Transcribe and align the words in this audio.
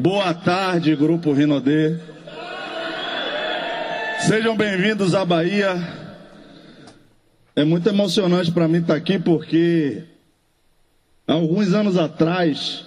Boa 0.00 0.32
tarde, 0.32 0.94
Grupo 0.94 1.32
Rinodê. 1.32 1.96
Sejam 4.20 4.56
bem-vindos 4.56 5.12
à 5.12 5.24
Bahia. 5.24 5.74
É 7.56 7.64
muito 7.64 7.88
emocionante 7.88 8.52
para 8.52 8.68
mim 8.68 8.78
estar 8.78 8.94
aqui 8.94 9.18
porque 9.18 10.04
alguns 11.26 11.74
anos 11.74 11.96
atrás 11.96 12.86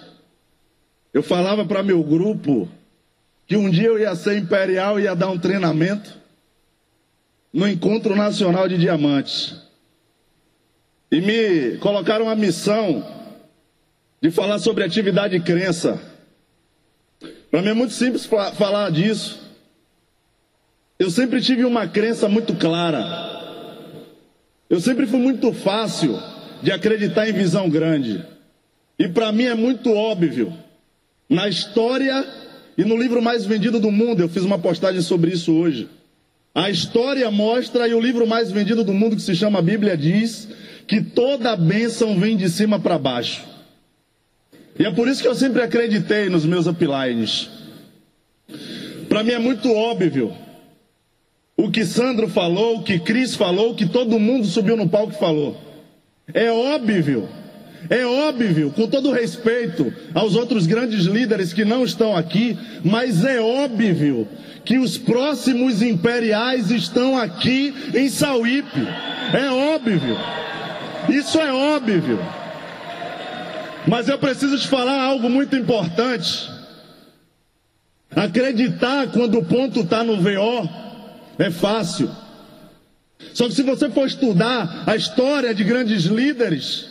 eu 1.12 1.22
falava 1.22 1.66
para 1.66 1.82
meu 1.82 2.02
grupo 2.02 2.66
que 3.46 3.58
um 3.58 3.68
dia 3.68 3.88
eu 3.88 3.98
ia 3.98 4.16
ser 4.16 4.38
imperial 4.38 4.98
e 4.98 5.02
ia 5.02 5.14
dar 5.14 5.28
um 5.28 5.38
treinamento 5.38 6.18
no 7.52 7.68
Encontro 7.68 8.16
Nacional 8.16 8.66
de 8.66 8.78
Diamantes. 8.78 9.54
E 11.10 11.20
me 11.20 11.76
colocaram 11.76 12.30
a 12.30 12.34
missão 12.34 13.06
de 14.18 14.30
falar 14.30 14.58
sobre 14.58 14.82
atividade 14.82 15.36
e 15.36 15.40
crença. 15.40 16.11
Para 17.52 17.60
mim 17.60 17.68
é 17.68 17.74
muito 17.74 17.92
simples 17.92 18.24
falar 18.24 18.90
disso. 18.90 19.38
Eu 20.98 21.10
sempre 21.10 21.38
tive 21.42 21.66
uma 21.66 21.86
crença 21.86 22.26
muito 22.26 22.54
clara. 22.54 23.04
Eu 24.70 24.80
sempre 24.80 25.06
fui 25.06 25.20
muito 25.20 25.52
fácil 25.52 26.18
de 26.62 26.72
acreditar 26.72 27.28
em 27.28 27.32
visão 27.34 27.68
grande. 27.68 28.24
E 28.98 29.06
para 29.06 29.30
mim 29.32 29.44
é 29.44 29.54
muito 29.54 29.92
óbvio. 29.92 30.50
Na 31.28 31.46
história 31.46 32.26
e 32.78 32.86
no 32.86 32.96
livro 32.96 33.20
mais 33.20 33.44
vendido 33.44 33.78
do 33.78 33.92
mundo, 33.92 34.22
eu 34.22 34.30
fiz 34.30 34.44
uma 34.44 34.58
postagem 34.58 35.02
sobre 35.02 35.32
isso 35.32 35.52
hoje. 35.52 35.90
A 36.54 36.70
história 36.70 37.30
mostra, 37.30 37.86
e 37.86 37.92
o 37.92 38.00
livro 38.00 38.26
mais 38.26 38.50
vendido 38.50 38.82
do 38.82 38.94
mundo, 38.94 39.14
que 39.14 39.20
se 39.20 39.36
chama 39.36 39.60
Bíblia, 39.60 39.94
diz 39.94 40.48
que 40.86 41.02
toda 41.02 41.54
bênção 41.54 42.18
vem 42.18 42.34
de 42.34 42.48
cima 42.48 42.80
para 42.80 42.98
baixo. 42.98 43.51
E 44.78 44.84
é 44.84 44.90
por 44.90 45.08
isso 45.08 45.22
que 45.22 45.28
eu 45.28 45.34
sempre 45.34 45.62
acreditei 45.62 46.28
nos 46.28 46.44
meus 46.44 46.66
uplines. 46.66 47.50
Para 49.08 49.22
mim 49.22 49.32
é 49.32 49.38
muito 49.38 49.70
óbvio 49.72 50.32
o 51.56 51.70
que 51.70 51.84
Sandro 51.84 52.28
falou, 52.28 52.78
o 52.78 52.82
que 52.82 52.98
Cris 52.98 53.34
falou, 53.34 53.70
o 53.72 53.74
que 53.74 53.86
todo 53.86 54.18
mundo 54.18 54.46
subiu 54.46 54.76
no 54.76 54.88
palco 54.88 55.12
e 55.12 55.18
falou. 55.18 55.60
É 56.32 56.50
óbvio, 56.50 57.28
é 57.90 58.06
óbvio, 58.06 58.70
com 58.70 58.86
todo 58.86 59.12
respeito 59.12 59.92
aos 60.14 60.34
outros 60.34 60.66
grandes 60.66 61.04
líderes 61.04 61.52
que 61.52 61.64
não 61.64 61.84
estão 61.84 62.16
aqui, 62.16 62.58
mas 62.82 63.24
é 63.24 63.40
óbvio 63.40 64.26
que 64.64 64.78
os 64.78 64.96
próximos 64.96 65.82
imperiais 65.82 66.70
estão 66.70 67.18
aqui 67.18 67.74
em 67.94 68.08
Sauípe. 68.08 68.80
É 69.34 69.50
óbvio. 69.50 70.16
Isso 71.08 71.38
é 71.38 71.52
óbvio. 71.52 72.18
Mas 73.86 74.08
eu 74.08 74.18
preciso 74.18 74.58
te 74.58 74.68
falar 74.68 75.00
algo 75.00 75.28
muito 75.28 75.56
importante. 75.56 76.50
Acreditar 78.14 79.10
quando 79.10 79.38
o 79.38 79.44
ponto 79.44 79.80
está 79.80 80.04
no 80.04 80.18
VO 80.18 80.68
é 81.38 81.50
fácil. 81.50 82.10
Só 83.32 83.48
que 83.48 83.54
se 83.54 83.62
você 83.62 83.88
for 83.90 84.06
estudar 84.06 84.84
a 84.86 84.94
história 84.94 85.54
de 85.54 85.64
grandes 85.64 86.04
líderes, 86.04 86.86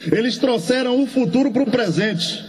eles 0.00 0.36
trouxeram 0.38 1.02
o 1.02 1.06
futuro 1.06 1.50
para 1.50 1.62
o 1.62 1.70
presente. 1.70 2.44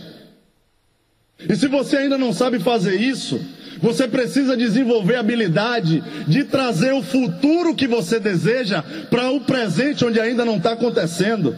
E 1.39 1.55
se 1.55 1.67
você 1.67 1.97
ainda 1.97 2.17
não 2.17 2.33
sabe 2.33 2.59
fazer 2.59 2.95
isso, 2.99 3.39
você 3.81 4.07
precisa 4.07 4.55
desenvolver 4.55 5.15
a 5.15 5.19
habilidade 5.19 6.03
de 6.27 6.43
trazer 6.43 6.93
o 6.93 7.03
futuro 7.03 7.75
que 7.75 7.87
você 7.87 8.19
deseja 8.19 8.83
para 9.09 9.31
o 9.31 9.41
presente 9.41 10.05
onde 10.05 10.19
ainda 10.19 10.43
não 10.43 10.57
está 10.57 10.73
acontecendo. 10.73 11.55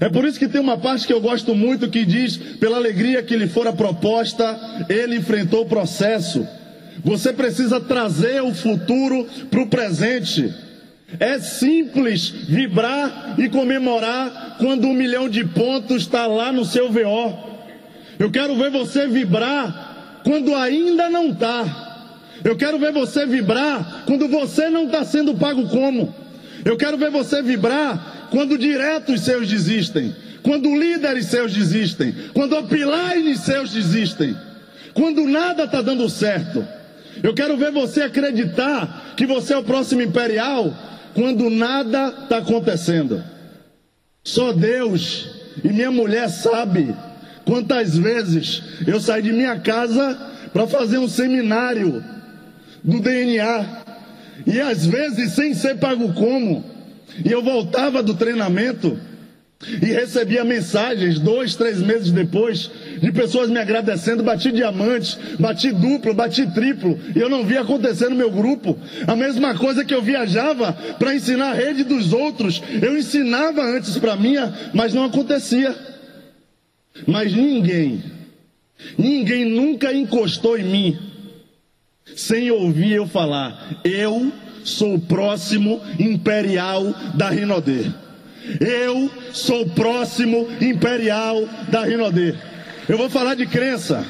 É 0.00 0.08
por 0.08 0.24
isso 0.24 0.38
que 0.38 0.48
tem 0.48 0.60
uma 0.60 0.78
parte 0.78 1.06
que 1.06 1.12
eu 1.12 1.20
gosto 1.20 1.54
muito 1.54 1.88
que 1.88 2.04
diz: 2.04 2.36
pela 2.36 2.76
alegria 2.76 3.22
que 3.22 3.36
lhe 3.36 3.48
fora 3.48 3.72
proposta, 3.72 4.58
ele 4.88 5.16
enfrentou 5.16 5.62
o 5.62 5.68
processo. 5.68 6.46
Você 7.02 7.32
precisa 7.32 7.80
trazer 7.80 8.42
o 8.42 8.54
futuro 8.54 9.26
para 9.50 9.62
o 9.62 9.68
presente. 9.68 10.52
É 11.18 11.38
simples 11.40 12.28
vibrar 12.28 13.34
e 13.38 13.48
comemorar 13.48 14.56
quando 14.58 14.86
um 14.86 14.94
milhão 14.94 15.28
de 15.28 15.44
pontos 15.44 16.02
está 16.02 16.26
lá 16.26 16.52
no 16.52 16.64
seu 16.64 16.90
VO. 16.90 17.50
Eu 18.18 18.30
quero 18.30 18.54
ver 18.56 18.70
você 18.70 19.08
vibrar 19.08 20.20
quando 20.22 20.54
ainda 20.54 21.08
não 21.08 21.30
está. 21.30 21.88
Eu 22.44 22.56
quero 22.56 22.78
ver 22.78 22.92
você 22.92 23.26
vibrar 23.26 24.04
quando 24.06 24.28
você 24.28 24.68
não 24.70 24.84
está 24.84 25.04
sendo 25.04 25.34
pago 25.34 25.66
como. 25.68 26.14
Eu 26.64 26.76
quero 26.76 26.96
ver 26.98 27.10
você 27.10 27.42
vibrar 27.42 28.28
quando 28.30 28.58
diretos 28.58 29.22
seus 29.22 29.48
desistem, 29.48 30.14
quando 30.42 30.74
líderes 30.74 31.26
seus 31.26 31.52
desistem, 31.52 32.14
quando 32.32 32.58
upliners 32.58 33.40
seus 33.40 33.72
desistem, 33.72 34.36
quando 34.94 35.26
nada 35.26 35.64
está 35.64 35.82
dando 35.82 36.08
certo. 36.08 36.66
Eu 37.22 37.34
quero 37.34 37.56
ver 37.56 37.72
você 37.72 38.02
acreditar 38.02 39.14
que 39.16 39.26
você 39.26 39.52
é 39.52 39.58
o 39.58 39.64
próximo 39.64 40.02
imperial 40.02 40.74
quando 41.14 41.50
nada 41.50 42.14
está 42.22 42.38
acontecendo. 42.38 43.22
Só 44.22 44.52
Deus 44.52 45.28
e 45.64 45.68
minha 45.68 45.90
mulher 45.90 46.28
sabe 46.28 46.94
quantas 47.44 47.96
vezes 47.96 48.62
eu 48.86 49.00
saí 49.00 49.22
de 49.22 49.32
minha 49.32 49.58
casa 49.58 50.16
para 50.52 50.66
fazer 50.66 50.98
um 50.98 51.08
seminário 51.08 52.04
do 52.82 53.00
DNA 53.00 53.80
e 54.46 54.60
às 54.60 54.86
vezes 54.86 55.32
sem 55.32 55.54
ser 55.54 55.76
pago 55.76 56.12
como. 56.12 56.64
E 57.24 57.30
eu 57.30 57.42
voltava 57.42 58.02
do 58.02 58.14
treinamento 58.14 58.98
e 59.82 59.86
recebia 59.86 60.42
mensagens 60.42 61.18
dois, 61.18 61.54
três 61.54 61.82
meses 61.82 62.10
depois 62.10 62.70
de 63.00 63.12
pessoas 63.12 63.50
me 63.50 63.58
agradecendo. 63.58 64.22
Bati 64.22 64.50
diamante, 64.50 65.18
bati 65.38 65.70
duplo, 65.72 66.14
bati 66.14 66.46
triplo 66.54 66.98
e 67.14 67.18
eu 67.18 67.28
não 67.28 67.44
via 67.44 67.60
acontecer 67.60 68.08
no 68.08 68.16
meu 68.16 68.30
grupo. 68.30 68.78
A 69.06 69.14
mesma 69.14 69.54
coisa 69.54 69.84
que 69.84 69.94
eu 69.94 70.00
viajava 70.00 70.72
para 70.98 71.14
ensinar 71.14 71.50
a 71.50 71.54
rede 71.54 71.84
dos 71.84 72.12
outros, 72.12 72.62
eu 72.80 72.96
ensinava 72.96 73.62
antes 73.62 73.98
para 73.98 74.16
minha, 74.16 74.52
mas 74.72 74.94
não 74.94 75.04
acontecia. 75.04 75.74
Mas 77.06 77.32
ninguém, 77.34 78.02
ninguém 78.96 79.44
nunca 79.44 79.92
encostou 79.92 80.58
em 80.58 80.64
mim 80.64 81.09
sem 82.20 82.50
ouvir 82.50 82.92
eu 82.92 83.06
falar. 83.06 83.80
Eu 83.82 84.32
sou 84.62 84.94
o 84.94 85.00
próximo 85.00 85.80
imperial 85.98 86.84
da 87.14 87.30
Rinodê. 87.30 87.90
Eu 88.60 89.10
sou 89.32 89.62
o 89.62 89.70
próximo 89.70 90.48
imperial 90.60 91.46
da 91.70 91.84
Rinodê. 91.84 92.34
Eu 92.88 92.98
vou 92.98 93.08
falar 93.08 93.34
de 93.34 93.46
crença. 93.46 94.04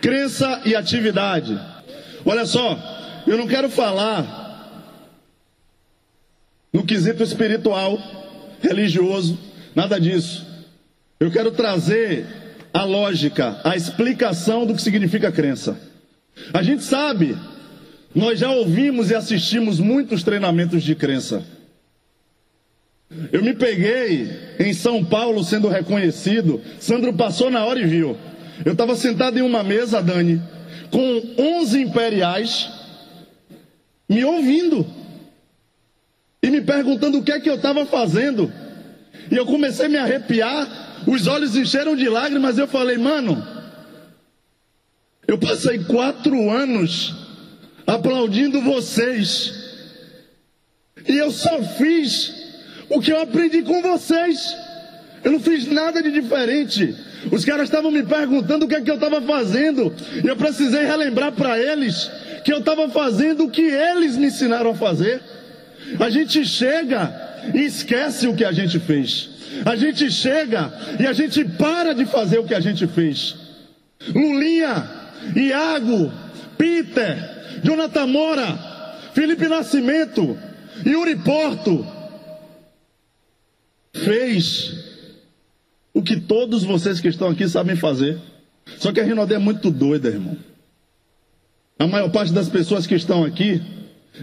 Crença 0.00 0.60
e 0.64 0.74
atividade. 0.74 1.58
Olha 2.24 2.44
só, 2.44 2.78
eu 3.26 3.38
não 3.38 3.46
quero 3.46 3.70
falar 3.70 4.42
no 6.72 6.84
quesito 6.84 7.22
espiritual, 7.22 7.98
religioso, 8.60 9.38
nada 9.74 9.98
disso. 9.98 10.46
Eu 11.18 11.30
quero 11.30 11.52
trazer 11.52 12.26
a 12.72 12.84
lógica, 12.84 13.60
a 13.64 13.76
explicação 13.76 14.66
do 14.66 14.74
que 14.74 14.82
significa 14.82 15.30
crença. 15.32 15.93
A 16.52 16.62
gente 16.62 16.82
sabe 16.82 17.36
nós 18.14 18.38
já 18.38 18.50
ouvimos 18.50 19.10
e 19.10 19.14
assistimos 19.14 19.80
muitos 19.80 20.22
treinamentos 20.22 20.84
de 20.84 20.94
crença. 20.94 21.42
Eu 23.32 23.42
me 23.42 23.54
peguei 23.54 24.30
em 24.58 24.72
São 24.72 25.04
Paulo 25.04 25.42
sendo 25.42 25.68
reconhecido. 25.68 26.60
Sandro 26.78 27.12
passou 27.12 27.50
na 27.50 27.64
hora 27.64 27.80
e 27.80 27.86
viu. 27.86 28.16
Eu 28.64 28.72
estava 28.72 28.94
sentado 28.94 29.38
em 29.38 29.42
uma 29.42 29.64
mesa, 29.64 30.00
Dani, 30.00 30.40
com 30.90 31.34
11 31.60 31.80
imperiais 31.80 32.70
me 34.08 34.24
ouvindo 34.24 34.86
e 36.40 36.50
me 36.50 36.60
perguntando 36.60 37.18
o 37.18 37.22
que 37.22 37.32
é 37.32 37.40
que 37.40 37.50
eu 37.50 37.56
estava 37.56 37.84
fazendo. 37.84 38.52
E 39.30 39.36
eu 39.36 39.44
comecei 39.44 39.86
a 39.86 39.88
me 39.88 39.96
arrepiar, 39.96 41.02
os 41.06 41.26
olhos 41.26 41.56
encheram 41.56 41.96
de 41.96 42.08
lágrimas. 42.08 42.58
Eu 42.58 42.68
falei, 42.68 42.96
mano, 42.96 43.44
eu 45.26 45.38
passei 45.38 45.78
quatro 45.84 46.50
anos 46.50 47.14
aplaudindo 47.86 48.60
vocês. 48.60 49.52
E 51.06 51.16
eu 51.16 51.30
só 51.30 51.62
fiz 51.62 52.32
o 52.88 53.00
que 53.00 53.12
eu 53.12 53.20
aprendi 53.20 53.62
com 53.62 53.82
vocês. 53.82 54.56
Eu 55.22 55.32
não 55.32 55.40
fiz 55.40 55.66
nada 55.66 56.02
de 56.02 56.10
diferente. 56.10 56.94
Os 57.32 57.44
caras 57.44 57.64
estavam 57.64 57.90
me 57.90 58.02
perguntando 58.02 58.66
o 58.66 58.68
que 58.68 58.74
é 58.74 58.80
que 58.80 58.90
eu 58.90 58.96
estava 58.96 59.20
fazendo. 59.22 59.94
E 60.22 60.26
eu 60.26 60.36
precisei 60.36 60.84
relembrar 60.84 61.32
para 61.32 61.58
eles 61.58 62.10
que 62.44 62.52
eu 62.52 62.58
estava 62.58 62.88
fazendo 62.90 63.44
o 63.44 63.50
que 63.50 63.62
eles 63.62 64.16
me 64.16 64.26
ensinaram 64.26 64.70
a 64.70 64.74
fazer. 64.74 65.20
A 65.98 66.10
gente 66.10 66.44
chega 66.44 67.12
e 67.54 67.60
esquece 67.64 68.26
o 68.26 68.34
que 68.34 68.44
a 68.44 68.52
gente 68.52 68.78
fez. 68.78 69.30
A 69.64 69.76
gente 69.76 70.10
chega 70.10 70.72
e 71.00 71.06
a 71.06 71.12
gente 71.12 71.44
para 71.44 71.94
de 71.94 72.04
fazer 72.04 72.38
o 72.38 72.44
que 72.44 72.54
a 72.54 72.60
gente 72.60 72.86
fez. 72.86 73.34
Lulinha, 74.14 75.03
Iago, 75.36 76.12
Peter, 76.56 77.60
Jonathan 77.62 78.06
Mora, 78.06 78.58
Felipe 79.12 79.48
Nascimento, 79.48 80.38
Yuri 80.84 81.16
Porto, 81.16 81.86
fez 83.94 84.74
o 85.92 86.02
que 86.02 86.20
todos 86.20 86.64
vocês 86.64 87.00
que 87.00 87.08
estão 87.08 87.28
aqui 87.28 87.48
sabem 87.48 87.76
fazer. 87.76 88.18
Só 88.78 88.92
que 88.92 89.00
a 89.00 89.04
Rinodê 89.04 89.34
é 89.34 89.38
muito 89.38 89.70
doida, 89.70 90.08
irmão. 90.08 90.36
A 91.78 91.86
maior 91.86 92.10
parte 92.10 92.32
das 92.32 92.48
pessoas 92.48 92.86
que 92.86 92.94
estão 92.94 93.24
aqui 93.24 93.62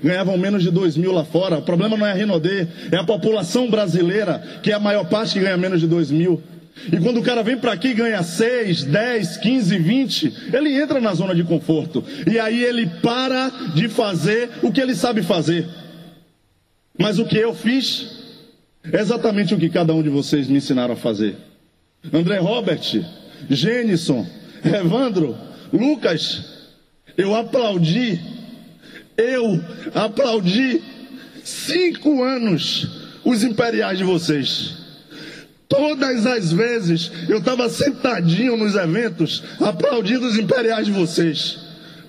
ganhavam 0.04 0.38
menos 0.38 0.64
de 0.64 0.72
2 0.72 0.98
mil 0.98 1.12
lá 1.12 1.24
fora. 1.24 1.58
O 1.60 1.62
problema 1.62 1.98
não 1.98 2.06
é 2.06 2.12
a 2.12 2.16
Rinodê, 2.16 2.68
é 2.92 2.96
a 2.98 3.04
população 3.04 3.70
brasileira, 3.70 4.40
que 4.64 4.72
é 4.72 4.74
a 4.74 4.80
maior 4.80 5.08
parte 5.08 5.34
que 5.34 5.40
ganha 5.40 5.58
menos 5.58 5.80
de 5.80 5.88
2 5.88 6.12
mil. 6.12 6.42
E 6.92 6.98
quando 6.98 7.20
o 7.20 7.24
cara 7.24 7.44
vem 7.44 7.58
para 7.58 7.74
aqui 7.74 7.94
ganha 7.94 8.24
6, 8.24 8.86
10, 8.86 9.38
15, 9.38 9.78
20, 9.78 10.34
ele 10.54 10.82
entra 10.82 11.00
na 11.00 11.14
zona 11.14 11.36
de 11.36 11.44
conforto. 11.44 12.04
E 12.30 12.40
aí 12.40 12.64
ele 12.64 12.88
para 13.02 13.50
de 13.76 13.88
fazer 13.88 14.50
o 14.62 14.72
que 14.72 14.82
ele 14.82 14.96
sabe 14.96 15.22
fazer. 15.22 15.68
Mas 16.98 17.20
o 17.20 17.26
que 17.26 17.38
eu 17.38 17.54
fiz 17.54 18.22
é 18.92 19.00
exatamente 19.00 19.54
o 19.54 19.58
que 19.58 19.70
cada 19.70 19.94
um 19.94 20.02
de 20.02 20.10
vocês 20.10 20.48
me 20.48 20.58
ensinaram 20.58 20.94
a 20.94 20.98
fazer. 20.98 21.36
André 22.12 22.38
Robert, 22.40 22.82
Gênison, 23.50 24.26
Evandro, 24.64 25.38
Lucas, 25.72 26.44
eu 27.18 27.36
aplaudi, 27.36 28.20
eu 29.18 29.62
aplaudi 29.94 30.82
cinco 31.44 32.24
anos 32.24 32.88
os 33.24 33.44
imperiais 33.44 33.98
de 33.98 34.04
vocês. 34.04 34.81
Todas 35.72 36.26
as 36.26 36.52
vezes 36.52 37.10
eu 37.30 37.38
estava 37.38 37.70
sentadinho 37.70 38.58
nos 38.58 38.76
eventos, 38.76 39.42
aplaudindo 39.58 40.28
os 40.28 40.38
imperiais 40.38 40.88
de 40.88 40.92
vocês. 40.92 41.60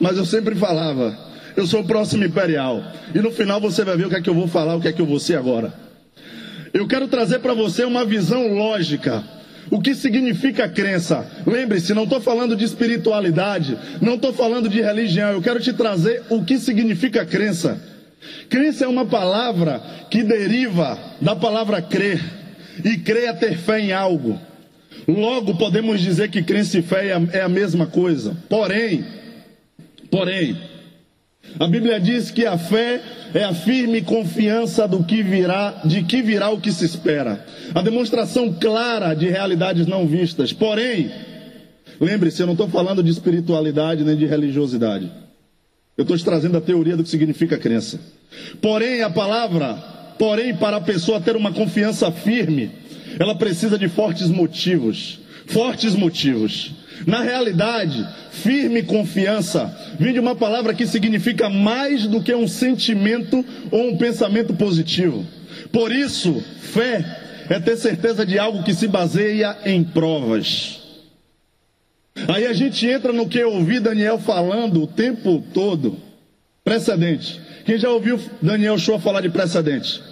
Mas 0.00 0.16
eu 0.16 0.26
sempre 0.26 0.56
falava, 0.56 1.16
eu 1.56 1.64
sou 1.64 1.82
o 1.82 1.86
próximo 1.86 2.24
imperial. 2.24 2.82
E 3.14 3.20
no 3.20 3.30
final 3.30 3.60
você 3.60 3.84
vai 3.84 3.96
ver 3.96 4.06
o 4.06 4.08
que 4.08 4.16
é 4.16 4.20
que 4.20 4.28
eu 4.28 4.34
vou 4.34 4.48
falar, 4.48 4.74
o 4.74 4.80
que 4.80 4.88
é 4.88 4.92
que 4.92 5.00
eu 5.00 5.06
vou 5.06 5.20
ser 5.20 5.36
agora. 5.36 5.72
Eu 6.74 6.88
quero 6.88 7.06
trazer 7.06 7.38
para 7.38 7.54
você 7.54 7.84
uma 7.84 8.04
visão 8.04 8.52
lógica. 8.52 9.22
O 9.70 9.80
que 9.80 9.94
significa 9.94 10.68
crença? 10.68 11.24
Lembre-se, 11.46 11.94
não 11.94 12.02
estou 12.02 12.20
falando 12.20 12.56
de 12.56 12.64
espiritualidade, 12.64 13.78
não 14.00 14.16
estou 14.16 14.32
falando 14.32 14.68
de 14.68 14.82
religião, 14.82 15.30
eu 15.30 15.40
quero 15.40 15.60
te 15.60 15.72
trazer 15.72 16.24
o 16.28 16.44
que 16.44 16.58
significa 16.58 17.24
crença. 17.24 17.80
Crença 18.48 18.86
é 18.86 18.88
uma 18.88 19.06
palavra 19.06 19.80
que 20.10 20.24
deriva 20.24 20.98
da 21.20 21.36
palavra 21.36 21.80
crer. 21.80 22.41
E 22.84 22.98
crer 22.98 23.28
é 23.28 23.32
ter 23.32 23.56
fé 23.56 23.80
em 23.80 23.92
algo. 23.92 24.38
Logo 25.06 25.56
podemos 25.56 26.00
dizer 26.00 26.28
que 26.30 26.42
crença 26.42 26.78
e 26.78 26.82
fé 26.82 27.08
é 27.32 27.40
a 27.40 27.48
mesma 27.48 27.86
coisa. 27.86 28.36
Porém, 28.48 29.04
porém, 30.10 30.56
a 31.58 31.66
Bíblia 31.66 32.00
diz 32.00 32.30
que 32.30 32.46
a 32.46 32.56
fé 32.56 33.00
é 33.34 33.44
a 33.44 33.54
firme 33.54 34.02
confiança 34.02 34.86
do 34.86 35.04
que 35.04 35.22
virá, 35.22 35.82
de 35.84 36.02
que 36.04 36.22
virá 36.22 36.50
o 36.50 36.60
que 36.60 36.72
se 36.72 36.84
espera. 36.84 37.44
A 37.74 37.82
demonstração 37.82 38.52
clara 38.52 39.14
de 39.14 39.28
realidades 39.28 39.86
não 39.86 40.06
vistas. 40.06 40.52
Porém, 40.52 41.10
lembre-se, 42.00 42.40
eu 42.40 42.46
não 42.46 42.54
estou 42.54 42.68
falando 42.68 43.02
de 43.02 43.10
espiritualidade 43.10 44.04
nem 44.04 44.16
de 44.16 44.26
religiosidade. 44.26 45.10
Eu 45.96 46.02
estou 46.02 46.16
te 46.16 46.24
trazendo 46.24 46.56
a 46.56 46.60
teoria 46.60 46.96
do 46.96 47.02
que 47.02 47.10
significa 47.10 47.58
crença. 47.58 48.00
Porém, 48.60 49.02
a 49.02 49.10
palavra, 49.10 49.76
porém, 50.18 50.54
para 50.54 50.76
a 50.76 50.80
pessoa 50.80 51.20
ter 51.20 51.36
uma 51.36 51.52
confiança 51.52 52.10
firme, 52.10 52.70
ela 53.18 53.34
precisa 53.34 53.78
de 53.78 53.88
fortes 53.88 54.28
motivos. 54.28 55.20
Fortes 55.46 55.94
motivos. 55.94 56.72
Na 57.06 57.22
realidade, 57.22 58.06
firme 58.30 58.82
confiança 58.82 59.74
vem 59.98 60.12
de 60.12 60.20
uma 60.20 60.34
palavra 60.34 60.72
que 60.72 60.86
significa 60.86 61.48
mais 61.48 62.06
do 62.06 62.22
que 62.22 62.34
um 62.34 62.46
sentimento 62.46 63.44
ou 63.70 63.90
um 63.90 63.96
pensamento 63.96 64.54
positivo. 64.54 65.26
Por 65.72 65.90
isso, 65.90 66.42
fé 66.60 67.04
é 67.50 67.58
ter 67.58 67.76
certeza 67.76 68.24
de 68.24 68.38
algo 68.38 68.62
que 68.62 68.74
se 68.74 68.86
baseia 68.86 69.56
em 69.64 69.82
provas. 69.82 70.80
Aí 72.28 72.46
a 72.46 72.52
gente 72.52 72.86
entra 72.86 73.12
no 73.12 73.28
que 73.28 73.38
eu 73.38 73.52
ouvi 73.52 73.80
Daniel 73.80 74.18
falando 74.18 74.82
o 74.82 74.86
tempo 74.86 75.42
todo. 75.52 75.96
Precedente. 76.72 77.38
Quem 77.66 77.76
já 77.76 77.90
ouviu 77.90 78.18
Daniel 78.40 78.78
Show 78.78 78.98
falar 78.98 79.20
de 79.20 79.28
precedente? 79.28 80.02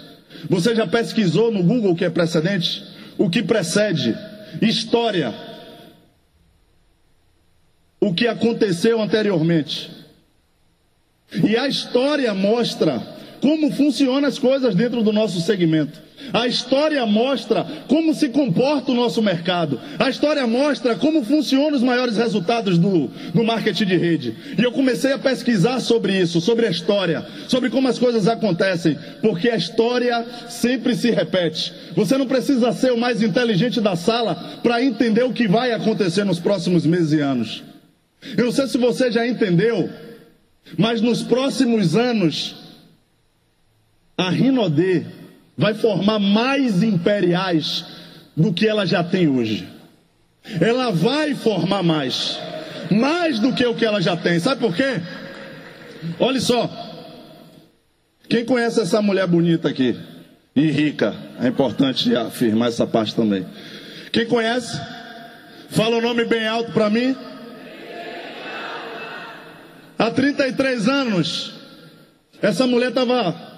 Você 0.47 0.75
já 0.75 0.85
pesquisou 0.85 1.51
no 1.51 1.63
Google 1.63 1.93
o 1.93 1.95
que 1.95 2.05
é 2.05 2.09
precedente? 2.09 2.83
O 3.17 3.31
que 3.31 3.41
precede? 3.41 4.15
História 4.61 5.33
o 7.99 8.13
que 8.13 8.27
aconteceu 8.27 9.01
anteriormente. 9.01 9.89
E 11.47 11.57
a 11.57 11.67
história 11.67 12.31
mostra 12.35 12.99
como 13.41 13.71
funcionam 13.71 14.27
as 14.27 14.37
coisas 14.37 14.75
dentro 14.75 15.03
do 15.03 15.11
nosso 15.11 15.41
segmento. 15.41 16.11
A 16.33 16.47
história 16.47 17.05
mostra 17.05 17.65
como 17.87 18.13
se 18.13 18.29
comporta 18.29 18.91
o 18.91 18.95
nosso 18.95 19.21
mercado. 19.21 19.79
A 19.97 20.09
história 20.09 20.45
mostra 20.45 20.95
como 20.95 21.23
funcionam 21.23 21.75
os 21.75 21.83
maiores 21.83 22.15
resultados 22.17 22.77
do, 22.77 23.09
do 23.33 23.43
marketing 23.43 23.85
de 23.85 23.97
rede. 23.97 24.35
E 24.57 24.63
eu 24.63 24.71
comecei 24.71 25.11
a 25.11 25.17
pesquisar 25.19 25.79
sobre 25.79 26.17
isso, 26.17 26.39
sobre 26.39 26.67
a 26.67 26.71
história, 26.71 27.25
sobre 27.47 27.69
como 27.69 27.87
as 27.87 27.97
coisas 27.97 28.27
acontecem, 28.27 28.97
porque 29.21 29.49
a 29.49 29.57
história 29.57 30.25
sempre 30.47 30.95
se 30.95 31.11
repete. 31.11 31.73
Você 31.95 32.17
não 32.17 32.27
precisa 32.27 32.71
ser 32.71 32.91
o 32.91 32.97
mais 32.97 33.21
inteligente 33.21 33.81
da 33.81 33.95
sala 33.95 34.35
para 34.61 34.83
entender 34.83 35.23
o 35.23 35.33
que 35.33 35.47
vai 35.47 35.71
acontecer 35.71 36.23
nos 36.23 36.39
próximos 36.39 36.85
meses 36.85 37.13
e 37.13 37.19
anos. 37.19 37.63
Eu 38.37 38.45
não 38.45 38.51
sei 38.51 38.67
se 38.67 38.77
você 38.77 39.11
já 39.11 39.27
entendeu, 39.27 39.89
mas 40.77 41.01
nos 41.01 41.23
próximos 41.23 41.95
anos, 41.95 42.60
a 44.21 44.29
Rinodê 44.29 45.03
vai 45.57 45.73
formar 45.73 46.19
mais 46.19 46.83
imperiais 46.83 47.85
do 48.37 48.53
que 48.53 48.67
ela 48.67 48.85
já 48.85 49.03
tem 49.03 49.27
hoje. 49.27 49.67
Ela 50.59 50.91
vai 50.91 51.33
formar 51.33 51.81
mais, 51.81 52.39
mais 52.91 53.39
do 53.39 53.51
que 53.51 53.65
o 53.65 53.73
que 53.73 53.83
ela 53.83 53.99
já 53.99 54.15
tem. 54.15 54.39
Sabe 54.39 54.61
por 54.61 54.75
quê? 54.75 55.01
Olha 56.19 56.39
só. 56.39 56.69
Quem 58.29 58.45
conhece 58.45 58.79
essa 58.79 59.01
mulher 59.01 59.25
bonita 59.25 59.69
aqui? 59.69 59.97
E 60.55 60.69
rica. 60.69 61.15
É 61.39 61.47
importante 61.47 62.15
afirmar 62.15 62.69
essa 62.69 62.85
parte 62.85 63.15
também. 63.15 63.45
Quem 64.11 64.27
conhece? 64.27 64.79
Fala 65.69 65.97
o 65.97 66.01
nome 66.01 66.25
bem 66.25 66.47
alto 66.47 66.71
para 66.71 66.89
mim. 66.89 67.15
Há 69.97 70.11
33 70.11 70.87
anos, 70.87 71.53
essa 72.41 72.65
mulher 72.67 72.89
estava 72.89 73.50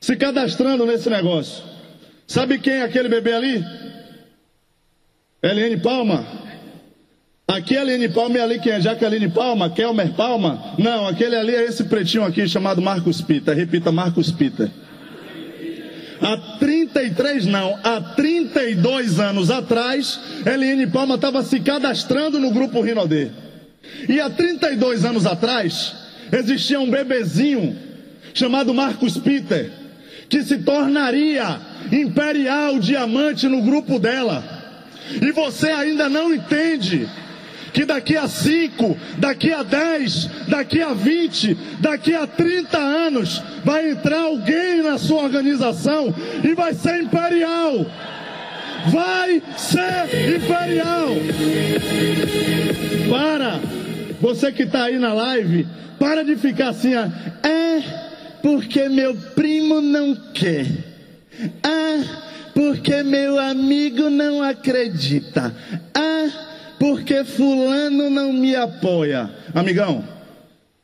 se 0.00 0.16
cadastrando 0.16 0.86
nesse 0.86 1.08
negócio. 1.10 1.64
Sabe 2.26 2.58
quem 2.58 2.74
é 2.74 2.82
aquele 2.82 3.08
bebê 3.08 3.32
ali? 3.32 3.64
Eliane 5.42 5.78
Palma. 5.78 6.26
Aqui 7.46 7.76
é 7.76 7.80
Eliane 7.80 8.08
Palma 8.08 8.36
e 8.36 8.40
ali 8.40 8.58
quem 8.60 8.72
é? 8.72 8.80
Jaqueline 8.80 9.30
Palma? 9.30 9.70
Kelmer 9.70 10.12
Palma? 10.12 10.74
Não, 10.78 11.06
aquele 11.06 11.34
ali 11.36 11.54
é 11.54 11.64
esse 11.64 11.84
pretinho 11.84 12.24
aqui 12.24 12.46
chamado 12.46 12.82
Marcos 12.82 13.22
Pita. 13.22 13.54
Repita, 13.54 13.90
Marcos 13.90 14.30
Pita. 14.30 14.70
Há 16.20 16.58
33 16.58 17.46
não, 17.46 17.78
há 17.82 18.00
32 18.00 19.20
anos 19.20 19.50
atrás, 19.50 20.18
Eliane 20.44 20.88
Palma 20.88 21.14
estava 21.14 21.42
se 21.44 21.60
cadastrando 21.60 22.40
no 22.40 22.50
grupo 22.50 22.80
Rinodê. 22.80 23.30
E 24.08 24.20
há 24.20 24.28
32 24.28 25.04
anos 25.04 25.26
atrás, 25.26 25.94
existia 26.32 26.80
um 26.80 26.90
bebezinho 26.90 27.76
chamado 28.34 28.74
Marcos 28.74 29.16
Peter, 29.16 29.70
que 30.28 30.42
se 30.42 30.58
tornaria 30.58 31.60
imperial 31.90 32.78
diamante 32.78 33.48
no 33.48 33.62
grupo 33.62 33.98
dela. 33.98 34.44
E 35.22 35.32
você 35.32 35.70
ainda 35.70 36.08
não 36.08 36.34
entende 36.34 37.08
que 37.72 37.84
daqui 37.84 38.16
a 38.16 38.26
5, 38.26 38.96
daqui 39.18 39.52
a 39.52 39.62
10, 39.62 40.30
daqui 40.48 40.82
a 40.82 40.92
20, 40.92 41.56
daqui 41.80 42.14
a 42.14 42.26
30 42.26 42.78
anos 42.78 43.42
vai 43.64 43.90
entrar 43.90 44.20
alguém 44.20 44.82
na 44.82 44.98
sua 44.98 45.22
organização 45.22 46.14
e 46.44 46.54
vai 46.54 46.74
ser 46.74 47.02
imperial 47.02 47.86
vai 48.86 49.42
ser 49.56 50.36
imperial. 50.36 51.08
Para, 53.10 53.60
você 54.20 54.52
que 54.52 54.62
está 54.62 54.84
aí 54.84 54.98
na 54.98 55.12
live, 55.12 55.66
para 55.98 56.24
de 56.24 56.36
ficar 56.36 56.68
assim, 56.68 56.94
é 56.94 58.07
porque 58.42 58.88
meu 58.88 59.14
primo 59.34 59.80
não 59.80 60.14
quer. 60.32 60.66
Ah, 61.62 62.50
porque 62.54 63.02
meu 63.02 63.38
amigo 63.38 64.10
não 64.10 64.42
acredita. 64.42 65.54
Ah, 65.94 66.28
porque 66.78 67.24
fulano 67.24 68.10
não 68.10 68.32
me 68.32 68.54
apoia. 68.54 69.30
Amigão, 69.54 70.04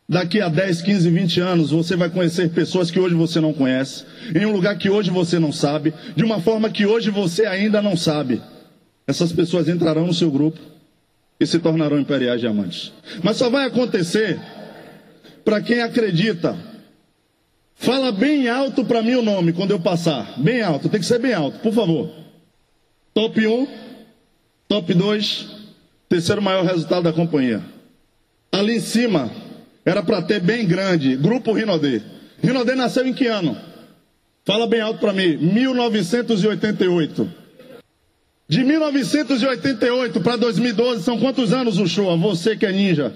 Daqui 0.07 0.39
a 0.39 0.51
10, 0.51 0.83
15, 0.83 1.11
20 1.11 1.41
anos 1.41 1.71
você 1.71 1.97
vai 1.97 2.11
conhecer 2.11 2.51
pessoas 2.51 2.91
que 2.91 3.01
hoje 3.01 3.15
você 3.15 3.41
não 3.41 3.55
conhece, 3.55 4.05
em 4.35 4.45
um 4.45 4.53
lugar 4.53 4.77
que 4.77 4.91
hoje 4.91 5.11
você 5.11 5.39
não 5.39 5.51
sabe, 5.51 5.95
de 6.15 6.23
uma 6.23 6.41
forma 6.41 6.69
que 6.69 6.85
hoje 6.85 7.11
você 7.11 7.47
ainda 7.47 7.81
não 7.81 7.97
sabe. 7.97 8.43
Essas 9.07 9.33
pessoas 9.33 9.67
entrarão 9.67 10.07
no 10.07 10.13
seu 10.13 10.31
grupo 10.31 10.59
e 11.41 11.47
se 11.47 11.59
tornarão 11.59 11.99
imperiais 11.99 12.41
diamantes. 12.41 12.93
Mas 13.23 13.39
só 13.39 13.49
vai 13.49 13.67
acontecer 13.67 14.39
para 15.43 15.63
quem 15.63 15.81
acredita. 15.81 16.55
Fala 17.76 18.12
bem 18.12 18.49
alto 18.49 18.85
para 18.85 19.02
mim 19.02 19.14
o 19.14 19.23
nome 19.23 19.52
quando 19.52 19.73
eu 19.73 19.81
passar. 19.81 20.35
Bem 20.38 20.62
alto, 20.62 20.88
tem 20.88 21.00
que 21.00 21.07
ser 21.07 21.19
bem 21.19 21.35
alto, 21.35 21.59
por 21.59 21.73
favor. 21.73 22.11
Top 23.12 23.47
1, 23.47 23.69
top 24.69 24.95
2, 24.95 25.54
Terceiro 26.09 26.40
maior 26.40 26.64
resultado 26.64 27.02
da 27.02 27.12
companhia. 27.12 27.61
Ali 28.52 28.76
em 28.76 28.81
cima, 28.81 29.31
era 29.85 30.00
para 30.02 30.23
ter 30.23 30.40
bem 30.40 30.64
grande, 30.66 31.16
Grupo 31.16 31.52
Rinodê. 31.52 32.02
Rinodê 32.40 32.76
nasceu 32.76 33.04
em 33.04 33.12
que 33.12 33.26
ano? 33.26 33.57
Fala 34.45 34.66
bem 34.66 34.81
alto 34.81 35.00
para 35.00 35.12
mim. 35.12 35.37
1988. 35.38 37.28
De 38.47 38.62
1988 38.62 40.21
para 40.21 40.37
2012, 40.37 41.02
são 41.02 41.19
quantos 41.19 41.52
anos 41.52 41.78
o 41.78 41.88
show? 41.88 42.16
Você 42.19 42.57
que 42.57 42.66
é 42.66 42.71
ninja. 42.71 43.12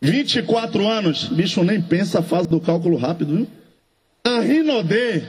24 0.00 0.86
anos. 0.86 1.24
Bicho, 1.24 1.62
nem 1.64 1.80
pensa 1.80 2.20
a 2.20 2.22
fase 2.22 2.48
do 2.48 2.60
cálculo 2.60 2.96
rápido, 2.96 3.36
viu? 3.36 3.46
A 4.24 4.40
Rinodê 4.40 5.22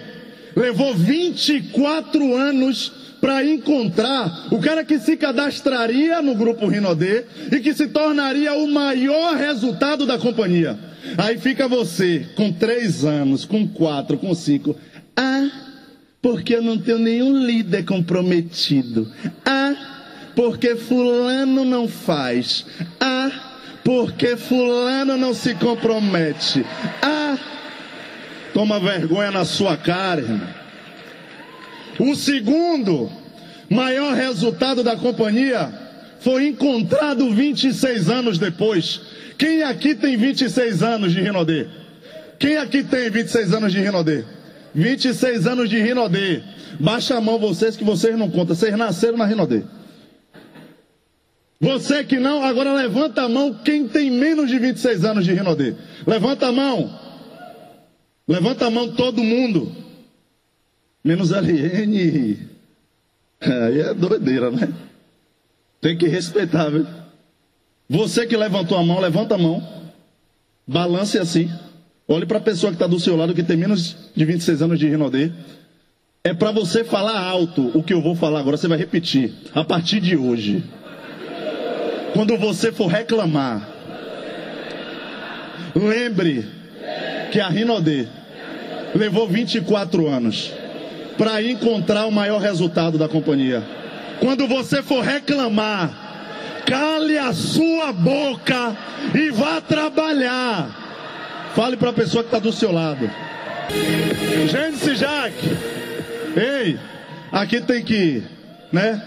levou 0.56 0.94
24 0.94 2.36
anos 2.36 2.92
para 3.22 3.44
encontrar 3.44 4.48
o 4.52 4.60
cara 4.60 4.84
que 4.84 5.00
se 5.00 5.18
cadastraria 5.18 6.22
no 6.22 6.36
grupo 6.36 6.68
Rinodê 6.68 7.26
e 7.52 7.60
que 7.60 7.74
se 7.74 7.88
tornaria 7.88 8.54
o 8.54 8.68
maior 8.68 9.36
resultado 9.36 10.06
da 10.06 10.18
companhia. 10.18 10.78
Aí 11.18 11.38
fica 11.38 11.68
você 11.68 12.28
com 12.36 12.52
três 12.52 13.06
anos, 13.06 13.46
com 13.46 13.68
quatro, 13.68 14.18
com 14.18 14.34
cinco. 14.36 14.76
Ah, 15.16 15.50
porque 16.22 16.56
eu 16.56 16.62
não 16.62 16.78
tenho 16.78 17.00
nenhum 17.00 17.38
líder 17.46 17.86
comprometido. 17.86 19.12
Ah, 19.46 19.76
porque 20.36 20.76
fulano 20.76 21.64
não 21.64 21.88
faz. 21.88 22.66
Ah, 23.00 23.47
porque 23.88 24.36
fulano 24.36 25.16
não 25.16 25.34
se 25.34 25.56
compromete. 25.56 26.66
Ah, 27.02 27.38
toma 28.54 28.82
vergonha 28.82 29.32
na 29.32 29.46
sua 29.46 29.78
cara, 29.78 30.20
irmão. 30.20 30.50
O 31.98 32.14
segundo 32.14 33.10
maior 33.70 34.14
resultado 34.14 34.84
da 34.84 34.98
companhia 34.98 35.72
foi 36.20 36.50
encontrado 36.50 37.32
26 37.32 38.10
anos 38.10 38.38
depois. 38.38 39.00
Quem 39.38 39.64
aqui 39.64 39.96
tem 39.96 40.18
26 40.18 40.84
anos 40.84 41.14
de 41.14 41.22
Rinodê? 41.22 41.68
Quem 42.38 42.58
aqui 42.58 42.84
tem 42.84 43.10
26 43.10 43.54
anos 43.54 43.72
de 43.72 43.80
Rinodê? 43.80 44.26
26 44.76 45.48
anos 45.48 45.70
de 45.70 45.80
Rinodê. 45.80 46.42
Baixa 46.78 47.16
a 47.16 47.22
mão 47.22 47.40
vocês 47.40 47.78
que 47.78 47.86
vocês 47.86 48.18
não 48.18 48.30
contam. 48.30 48.54
Vocês 48.54 48.76
nasceram 48.76 49.18
na 49.18 49.26
Rinodê. 49.26 49.64
Você 51.60 52.04
que 52.04 52.20
não, 52.20 52.44
agora 52.44 52.74
levanta 52.74 53.24
a 53.24 53.30
mão 53.30 53.54
quem 53.54 53.88
tem 53.88 54.12
menos 54.12 54.50
de 54.50 54.60
26 54.60 55.04
anos 55.06 55.26
de 55.26 55.34
Rinodê. 55.34 55.74
Levanta 56.06 56.48
a 56.48 56.52
mão. 56.52 56.90
Levanta 58.28 58.68
a 58.68 58.70
mão 58.70 58.92
todo 58.92 59.24
mundo. 59.24 59.72
Menos 61.04 61.34
a 61.34 61.40
LN. 61.40 62.38
Aí 63.42 63.80
é 63.80 63.94
doideira, 63.94 64.52
né? 64.52 64.72
Tem 65.82 65.98
que 65.98 66.08
respeitar, 66.08 66.70
viu? 66.70 66.86
Você 67.90 68.28
que 68.28 68.36
levantou 68.36 68.78
a 68.78 68.84
mão, 68.84 69.00
levanta 69.00 69.36
a 69.36 69.38
mão. 69.38 69.66
Balance 70.68 71.18
assim. 71.18 71.50
Olhe 72.08 72.26
para 72.26 72.38
a 72.38 72.42
pessoa 72.42 72.72
que 72.72 72.76
está 72.76 72.88
do 72.88 73.00
seu 73.00 73.16
lado, 73.16 73.34
que 73.34 73.44
tem 73.44 73.58
menos 73.58 73.96
de 74.16 74.26
26 74.26 74.62
anos 74.62 74.80
de 74.80 74.88
Rinodê. 74.88 75.32
É 76.24 76.34
para 76.34 76.52
você 76.52 76.84
falar 76.84 77.20
alto 77.20 77.72
o 77.74 77.82
que 77.82 77.94
eu 77.94 78.02
vou 78.02 78.16
falar 78.16 78.40
agora. 78.40 78.58
Você 78.58 78.68
vai 78.68 78.78
repetir. 78.78 79.34
A 79.54 79.64
partir 79.64 80.00
de 80.02 80.18
hoje. 80.18 80.64
Quando 82.18 82.36
você 82.36 82.72
for 82.72 82.88
reclamar, 82.88 83.62
lembre 85.76 86.48
que 87.32 87.40
a 87.40 87.48
Rinodê 87.48 88.08
levou 88.96 89.28
24 89.28 90.08
anos 90.08 90.52
para 91.16 91.44
encontrar 91.44 92.08
o 92.08 92.12
maior 92.12 92.42
resultado 92.42 92.98
da 92.98 93.08
companhia. 93.08 93.62
Quando 94.20 94.48
você 94.48 94.82
for 94.82 95.04
reclamar, 95.04 96.64
cale 96.66 97.20
a 97.20 97.32
sua 97.34 97.94
boca 97.94 98.76
e 99.14 99.30
vá 99.30 99.62
trabalhar. 99.62 101.52
Fale 101.56 101.78
para 101.78 101.92
a 101.92 101.94
pessoa 101.94 102.24
que 102.24 102.30
está 102.30 102.40
do 102.40 102.52
seu 102.52 102.72
lado. 102.72 103.08
Gênesis 104.50 104.98
Jaque. 104.98 105.56
Ei, 106.36 106.80
aqui 107.32 107.62
tem 107.62 107.84
que, 107.84 108.24
né? 108.74 109.00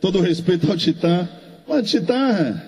Todo 0.00 0.20
respeito 0.20 0.70
ao 0.70 0.76
Titã. 0.76 1.28
Mas 1.70 1.86
Titã, 1.88 2.60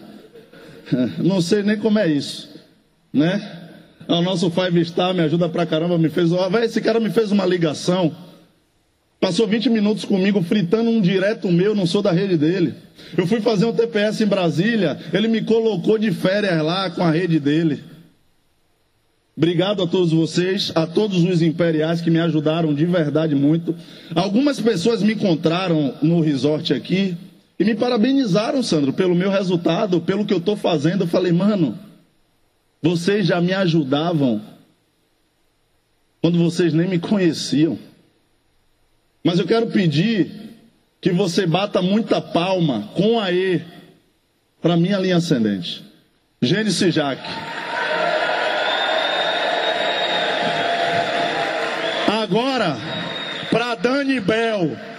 não 1.18 1.40
sei 1.40 1.64
nem 1.64 1.76
como 1.76 1.98
é 1.98 2.06
isso, 2.06 2.48
né? 3.12 3.58
O 4.08 4.22
nosso 4.22 4.48
Five 4.48 4.84
Star 4.84 5.12
me 5.12 5.22
ajuda 5.22 5.48
pra 5.48 5.66
caramba, 5.66 5.98
me 5.98 6.08
fez, 6.08 6.32
ó, 6.32 6.48
esse 6.60 6.80
cara 6.80 7.00
me 7.00 7.10
fez 7.10 7.32
uma 7.32 7.44
ligação. 7.44 8.14
Passou 9.20 9.46
20 9.46 9.70
minutos 9.70 10.04
comigo 10.04 10.40
fritando 10.42 10.88
um 10.88 11.00
direto 11.00 11.50
meu, 11.50 11.74
não 11.74 11.86
sou 11.86 12.00
da 12.00 12.12
rede 12.12 12.36
dele. 12.36 12.74
Eu 13.16 13.26
fui 13.26 13.40
fazer 13.40 13.64
um 13.64 13.72
TPS 13.72 14.20
em 14.20 14.26
Brasília, 14.26 14.96
ele 15.12 15.26
me 15.26 15.42
colocou 15.42 15.98
de 15.98 16.12
férias 16.12 16.62
lá 16.62 16.88
com 16.90 17.02
a 17.02 17.10
rede 17.10 17.40
dele. 17.40 17.82
Obrigado 19.36 19.82
a 19.82 19.86
todos 19.86 20.12
vocês, 20.12 20.70
a 20.74 20.86
todos 20.86 21.24
os 21.24 21.42
imperiais 21.42 22.00
que 22.00 22.10
me 22.10 22.20
ajudaram 22.20 22.72
de 22.72 22.84
verdade 22.84 23.34
muito. 23.34 23.74
Algumas 24.14 24.60
pessoas 24.60 25.02
me 25.02 25.14
encontraram 25.14 25.94
no 26.02 26.20
resort 26.20 26.72
aqui, 26.74 27.16
e 27.62 27.64
me 27.64 27.76
parabenizaram, 27.76 28.60
Sandro, 28.60 28.92
pelo 28.92 29.14
meu 29.14 29.30
resultado, 29.30 30.00
pelo 30.00 30.26
que 30.26 30.34
eu 30.34 30.38
estou 30.38 30.56
fazendo. 30.56 31.04
Eu 31.04 31.06
falei, 31.06 31.30
mano, 31.30 31.78
vocês 32.82 33.24
já 33.24 33.40
me 33.40 33.54
ajudavam 33.54 34.42
quando 36.20 36.38
vocês 36.38 36.74
nem 36.74 36.88
me 36.88 36.98
conheciam. 36.98 37.78
Mas 39.22 39.38
eu 39.38 39.46
quero 39.46 39.68
pedir 39.68 40.56
que 41.00 41.12
você 41.12 41.46
bata 41.46 41.80
muita 41.80 42.20
palma 42.20 42.90
com 42.96 43.20
a 43.20 43.30
E 43.30 43.62
para 44.60 44.76
minha 44.76 44.98
linha 44.98 45.18
ascendente. 45.18 45.84
Gênesis 46.42 46.92
Jaque. 46.92 47.30
Agora, 52.08 52.76
para 53.52 53.76
Dani 53.76 54.18
Bel. 54.18 54.91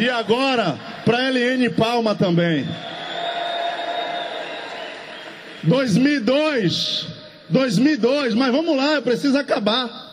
E 0.00 0.08
agora, 0.08 0.78
para 1.04 1.30
LN 1.30 1.70
Palma 1.70 2.14
também. 2.14 2.66
2002, 5.62 7.06
2002, 7.48 8.34
mas 8.34 8.52
vamos 8.52 8.76
lá, 8.76 8.94
eu 8.94 9.02
preciso 9.02 9.36
acabar. 9.38 10.04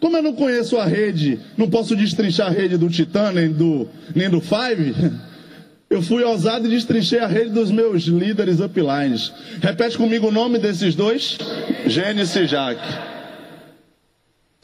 Como 0.00 0.16
eu 0.16 0.22
não 0.22 0.34
conheço 0.34 0.76
a 0.78 0.84
rede, 0.84 1.38
não 1.56 1.70
posso 1.70 1.94
destrinchar 1.94 2.48
a 2.48 2.50
rede 2.50 2.76
do 2.76 2.88
Titã, 2.88 3.30
nem 3.30 3.48
do, 3.48 3.88
nem 4.14 4.28
do 4.28 4.40
Five, 4.40 4.94
eu 5.88 6.02
fui 6.02 6.24
ousado 6.24 6.66
e 6.66 6.70
destrinchei 6.70 7.20
a 7.20 7.26
rede 7.28 7.50
dos 7.50 7.70
meus 7.70 8.02
líderes 8.04 8.58
uplines. 8.58 9.32
Repete 9.60 9.96
comigo 9.96 10.28
o 10.28 10.32
nome 10.32 10.58
desses 10.58 10.96
dois: 10.96 11.38
Gênesis 11.86 12.50
e. 12.50 12.78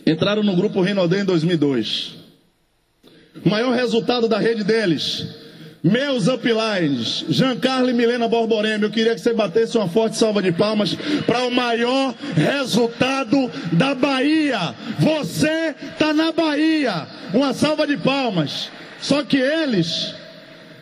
Entraram 0.05 0.43
no 0.43 0.57
grupo 0.57 0.81
Rinodê 0.81 1.21
em 1.21 1.25
2002. 1.25 2.18
Maior 3.45 3.75
resultado 3.75 4.29
da 4.29 4.39
rede 4.39 4.65
deles. 4.65 5.27
Meus 5.83 6.27
uplines, 6.27 7.25
Giancarlo 7.29 7.89
e 7.89 7.93
Milena 7.95 8.27
Borborema, 8.27 8.85
eu 8.85 8.91
queria 8.91 9.15
que 9.15 9.21
você 9.21 9.33
batesse 9.33 9.79
uma 9.79 9.89
forte 9.89 10.17
salva 10.17 10.43
de 10.43 10.51
palmas 10.51 10.97
para 11.25 11.45
o 11.45 11.53
maior 11.53 12.15
resultado 12.35 13.49
da 13.73 13.95
Bahia. 13.95 14.75
Você 14.99 15.75
está 15.93 16.13
na 16.13 16.33
Bahia. 16.33 17.07
Uma 17.33 17.55
salva 17.55 17.87
de 17.87 17.97
palmas. 17.97 18.71
Só 19.01 19.23
que 19.23 19.37
eles 19.37 20.15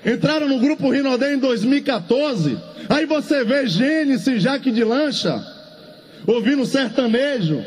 entraram 0.04 0.48
no 0.48 0.58
grupo 0.58 0.90
Rinodê 0.90 1.34
em 1.34 1.38
2014. 1.38 2.56
Aí 2.88 3.04
você 3.04 3.44
vê 3.44 3.66
Gênesis, 3.66 4.42
Jaque 4.42 4.70
de 4.70 4.82
Lancha, 4.82 5.44
ouvindo 6.26 6.64
sertanejo. 6.64 7.62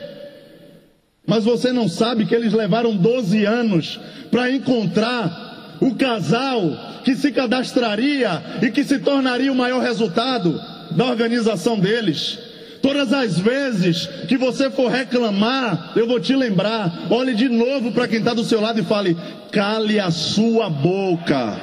Mas 1.25 1.43
você 1.43 1.71
não 1.71 1.87
sabe 1.87 2.25
que 2.25 2.33
eles 2.33 2.53
levaram 2.53 2.95
12 2.95 3.45
anos 3.45 3.99
para 4.31 4.51
encontrar 4.51 5.77
o 5.81 5.95
casal 5.95 7.01
que 7.03 7.15
se 7.15 7.31
cadastraria 7.31 8.43
e 8.61 8.71
que 8.71 8.83
se 8.83 8.99
tornaria 8.99 9.51
o 9.51 9.55
maior 9.55 9.81
resultado 9.81 10.59
da 10.91 11.05
organização 11.05 11.79
deles. 11.79 12.39
Todas 12.81 13.11
as 13.11 13.37
vezes 13.37 14.07
que 14.27 14.37
você 14.37 14.69
for 14.69 14.89
reclamar, 14.89 15.91
eu 15.95 16.07
vou 16.07 16.19
te 16.19 16.35
lembrar. 16.35 17.07
Olhe 17.09 17.33
de 17.33 17.49
novo 17.49 17.91
para 17.91 18.07
quem 18.07 18.19
está 18.19 18.33
do 18.33 18.43
seu 18.43 18.61
lado 18.61 18.79
e 18.79 18.83
fale: 18.83 19.17
cale 19.51 19.99
a 19.99 20.11
sua 20.11 20.69
boca 20.69 21.57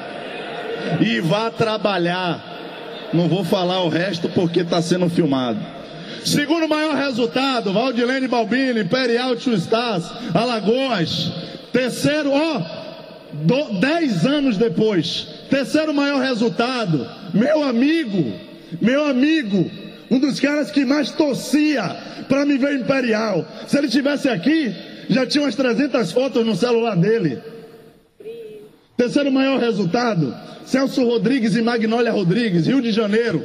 e 1.01 1.21
vá 1.21 1.51
trabalhar. 1.51 2.55
Não 3.13 3.29
vou 3.29 3.45
falar 3.45 3.83
o 3.83 3.89
resto 3.89 4.29
porque 4.29 4.61
está 4.61 4.83
sendo 4.83 5.09
filmado. 5.09 5.59
Segundo 6.26 6.68
maior 6.68 6.97
resultado, 6.97 7.73
Valdilene 7.73 8.26
Balbini, 8.26 8.80
Imperial 8.80 9.35
Stars, 9.35 10.04
Alagoas. 10.35 11.30
Terceiro, 11.73 12.33
ó, 12.33 12.62
do, 13.33 13.78
dez 13.78 14.26
anos 14.26 14.56
depois. 14.56 15.28
Terceiro 15.49 15.95
maior 15.95 16.21
resultado, 16.21 17.09
meu 17.33 17.62
amigo, 17.62 18.33
meu 18.80 19.04
amigo, 19.04 19.71
um 20.11 20.18
dos 20.18 20.40
caras 20.40 20.73
que 20.73 20.85
mais 20.85 21.12
torcia 21.12 21.97
para 22.28 22.45
me 22.45 22.59
ver 22.59 22.75
Imperial. 22.75 23.47
Se 23.68 23.78
ele 23.78 23.87
tivesse 23.87 24.28
aqui, 24.28 24.75
já 25.09 25.25
tinha 25.25 25.45
umas 25.45 25.54
300 25.54 26.11
fotos 26.11 26.45
no 26.45 26.56
celular 26.56 26.97
dele. 26.97 27.38
Terceiro 28.97 29.30
maior 29.30 29.61
resultado, 29.61 30.35
Celso 30.64 31.04
Rodrigues 31.04 31.54
e 31.54 31.62
Magnólia 31.62 32.11
Rodrigues, 32.11 32.66
Rio 32.66 32.83
de 32.83 32.90
Janeiro. 32.90 33.45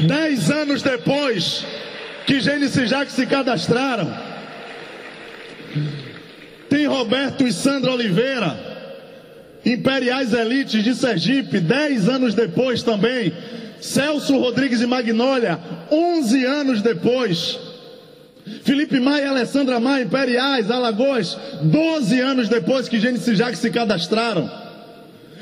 Dez 0.00 0.50
anos 0.50 0.82
depois 0.82 1.64
que 2.26 2.40
Gênesis 2.40 2.76
e 2.76 2.86
Jacques 2.86 3.14
se 3.14 3.26
cadastraram. 3.26 4.12
Tem 6.68 6.86
Roberto 6.86 7.46
e 7.46 7.52
Sandra 7.52 7.92
Oliveira, 7.92 8.56
Imperiais 9.64 10.32
Elites 10.32 10.84
de 10.84 10.94
Sergipe, 10.94 11.58
dez 11.58 12.08
anos 12.08 12.34
depois 12.34 12.82
também. 12.82 13.32
Celso 13.80 14.36
Rodrigues 14.38 14.80
e 14.80 14.86
Magnólia, 14.86 15.58
onze 15.90 16.44
anos 16.44 16.82
depois. 16.82 17.58
Felipe 18.62 18.98
Maia 18.98 19.24
e 19.24 19.28
Alessandra 19.28 19.78
Maia, 19.78 20.04
Imperiais, 20.04 20.70
Alagoas, 20.70 21.38
12 21.62 22.20
anos 22.20 22.48
depois 22.48 22.88
que 22.88 23.00
Gênesis 23.00 23.28
e 23.28 23.36
Jacques 23.36 23.58
se 23.58 23.70
cadastraram. 23.70 24.50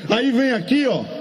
Aí 0.08 0.30
vem 0.30 0.52
aqui, 0.52 0.86
ó. 0.86 1.15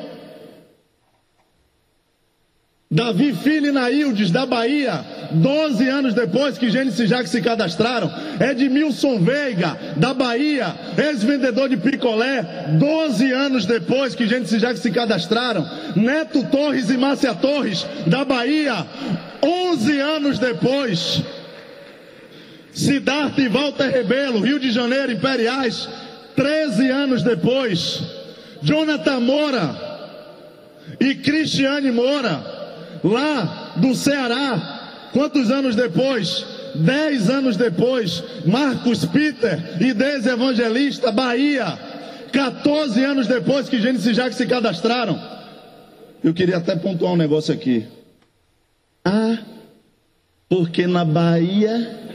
Davi 2.95 3.33
Filho 3.33 3.67
e 3.67 3.71
Naildes, 3.73 4.31
da 4.31 4.45
Bahia, 4.45 5.03
12 5.33 5.89
anos 5.89 6.13
depois 6.13 6.57
que 6.57 6.69
Gênesis 6.69 7.01
e 7.01 7.07
Jacques 7.07 7.29
se 7.29 7.41
cadastraram. 7.41 8.09
Edmilson 8.39 9.19
Veiga, 9.19 9.77
da 9.97 10.13
Bahia, 10.13 10.73
ex-vendedor 10.97 11.67
de 11.67 11.75
picolé, 11.75 12.41
12 12.79 13.33
anos 13.33 13.65
depois 13.65 14.15
que 14.15 14.25
Gênesis 14.25 14.53
e 14.53 14.59
Jacques 14.59 14.81
se 14.81 14.91
cadastraram. 14.91 15.69
Neto 15.93 16.41
Torres 16.45 16.89
e 16.89 16.97
Márcia 16.97 17.35
Torres, 17.35 17.85
da 18.07 18.23
Bahia, 18.23 18.87
11 19.43 19.99
anos 19.99 20.39
depois. 20.39 21.21
Siddhartha 22.71 23.41
e 23.41 23.49
Walter 23.49 23.89
Rebelo, 23.89 24.39
Rio 24.39 24.57
de 24.57 24.71
Janeiro, 24.71 25.11
Imperiais, 25.11 25.89
13 26.33 26.89
anos 26.91 27.23
depois. 27.23 28.01
Jonathan 28.63 29.19
Moura 29.19 29.75
e 30.99 31.15
Cristiane 31.15 31.91
Moura, 31.91 32.54
lá 33.03 33.73
do 33.77 33.93
Ceará, 33.95 35.09
quantos 35.11 35.51
anos 35.51 35.75
depois? 35.75 36.45
Dez 36.75 37.29
anos 37.29 37.55
depois, 37.55 38.21
Marcos 38.45 39.05
Peter 39.05 39.77
e 39.79 39.93
Deise 39.93 40.29
Evangelista, 40.29 41.11
Bahia, 41.11 41.79
14 42.33 43.01
anos 43.03 43.27
depois 43.27 43.69
que 43.69 43.79
Gênesis 43.79 44.07
e 44.07 44.13
Jacques 44.13 44.35
se 44.35 44.45
cadastraram. 44.45 45.17
Eu 46.21 46.33
queria 46.33 46.57
até 46.57 46.75
pontuar 46.75 47.13
um 47.13 47.17
negócio 47.17 47.53
aqui. 47.53 47.85
Ah, 49.05 49.37
porque 50.49 50.85
na 50.85 51.05
Bahia 51.05 52.05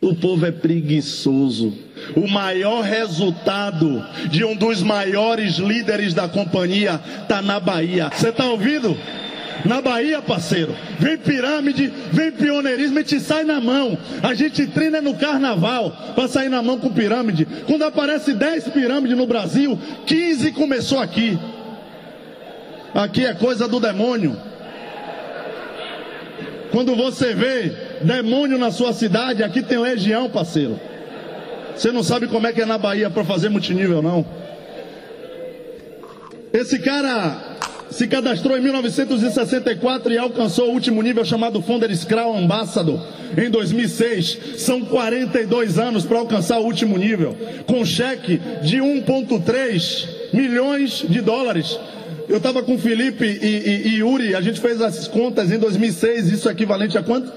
o 0.00 0.14
povo 0.14 0.46
é 0.46 0.52
preguiçoso. 0.52 1.76
O 2.16 2.28
maior 2.28 2.82
resultado 2.82 4.04
de 4.30 4.44
um 4.44 4.54
dos 4.54 4.82
maiores 4.82 5.56
líderes 5.56 6.14
da 6.14 6.28
companhia 6.28 7.00
está 7.22 7.42
na 7.42 7.58
Bahia. 7.58 8.10
Você 8.14 8.28
está 8.28 8.46
ouvindo? 8.46 8.96
Na 9.64 9.80
Bahia, 9.80 10.22
parceiro. 10.22 10.74
Vem 10.98 11.18
pirâmide, 11.18 11.92
vem 12.12 12.30
pioneirismo, 12.30 12.98
a 12.98 13.02
gente 13.02 13.20
sai 13.20 13.44
na 13.44 13.60
mão. 13.60 13.98
A 14.22 14.34
gente 14.34 14.66
treina 14.66 15.00
no 15.00 15.14
carnaval 15.14 15.90
para 16.14 16.28
sair 16.28 16.48
na 16.48 16.62
mão 16.62 16.78
com 16.78 16.92
pirâmide. 16.92 17.46
Quando 17.66 17.82
aparece 17.82 18.32
10 18.32 18.68
pirâmides 18.68 19.16
no 19.16 19.26
Brasil, 19.26 19.78
15 20.06 20.52
começou 20.52 21.00
aqui. 21.00 21.38
Aqui 22.94 23.24
é 23.24 23.34
coisa 23.34 23.68
do 23.68 23.80
demônio. 23.80 24.36
Quando 26.70 26.94
você 26.94 27.34
vê 27.34 27.72
demônio 28.02 28.58
na 28.58 28.70
sua 28.70 28.92
cidade, 28.92 29.42
aqui 29.42 29.62
tem 29.62 29.78
legião, 29.78 30.28
parceiro. 30.28 30.78
Você 31.74 31.90
não 31.92 32.02
sabe 32.02 32.26
como 32.26 32.46
é 32.46 32.52
que 32.52 32.60
é 32.60 32.66
na 32.66 32.76
Bahia 32.78 33.08
para 33.08 33.24
fazer 33.24 33.48
multinível, 33.48 34.02
não. 34.02 34.26
Esse 36.52 36.78
cara 36.78 37.47
se 37.90 38.06
cadastrou 38.06 38.56
em 38.56 38.60
1964 38.60 40.12
e 40.12 40.18
alcançou 40.18 40.68
o 40.68 40.72
último 40.72 41.02
nível 41.02 41.24
chamado 41.24 41.62
Founder 41.62 41.94
Scrum 41.96 42.36
Ambassador 42.36 43.00
em 43.36 43.50
2006. 43.50 44.38
São 44.58 44.84
42 44.84 45.78
anos 45.78 46.04
para 46.04 46.18
alcançar 46.18 46.58
o 46.58 46.64
último 46.64 46.96
nível, 46.96 47.36
com 47.66 47.84
cheque 47.84 48.40
de 48.62 48.78
1,3 48.78 50.08
milhões 50.32 51.04
de 51.08 51.20
dólares. 51.20 51.78
Eu 52.28 52.36
estava 52.36 52.62
com 52.62 52.78
Felipe 52.78 53.24
e, 53.24 53.46
e, 53.46 53.88
e 53.88 53.94
Yuri, 53.96 54.34
a 54.34 54.40
gente 54.40 54.60
fez 54.60 54.80
as 54.82 55.08
contas 55.08 55.50
em 55.50 55.58
2006, 55.58 56.30
isso 56.32 56.48
é 56.48 56.52
equivalente 56.52 56.98
a 56.98 57.02
quanto? 57.02 57.32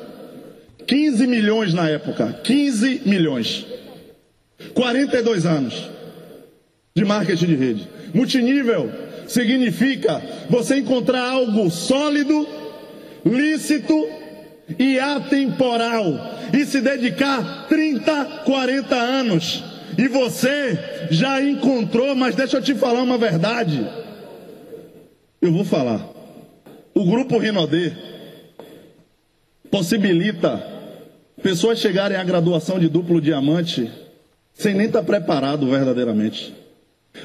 15 0.86 1.26
milhões 1.28 1.74
na 1.74 1.88
época. 1.88 2.40
15 2.44 3.04
milhões. 3.06 3.66
42 4.74 5.46
anos 5.46 5.90
de 6.94 7.06
marketing 7.06 7.46
de 7.46 7.56
rede. 7.56 7.88
Multinível 8.14 8.92
significa 9.32 10.22
você 10.50 10.78
encontrar 10.78 11.32
algo 11.32 11.70
sólido, 11.70 12.48
lícito 13.26 14.08
e 14.78 15.00
atemporal 15.00 16.04
e 16.54 16.65
se 16.65 16.82
dedicar 16.82 17.67
30, 17.67 18.26
40 18.46 18.96
anos. 18.96 19.63
E 19.98 20.08
você 20.08 20.78
já 21.10 21.41
encontrou, 21.41 22.15
mas 22.15 22.36
deixa 22.36 22.58
eu 22.58 22.62
te 22.62 22.76
falar 22.76 23.02
uma 23.02 23.17
verdade. 23.17 23.88
Eu 25.41 25.52
vou 25.52 25.65
falar. 25.65 26.08
O 26.94 27.06
grupo 27.06 27.38
Rinodê 27.38 27.94
possibilita 29.70 30.62
pessoas 31.41 31.80
chegarem 31.80 32.17
à 32.17 32.24
graduação 32.24 32.78
de 32.78 32.89
duplo 32.89 33.22
diamante 33.22 33.89
sem 34.54 34.76
nem 34.76 34.88
estar 34.88 35.04
preparado 35.04 35.70
verdadeiramente. 35.70 36.54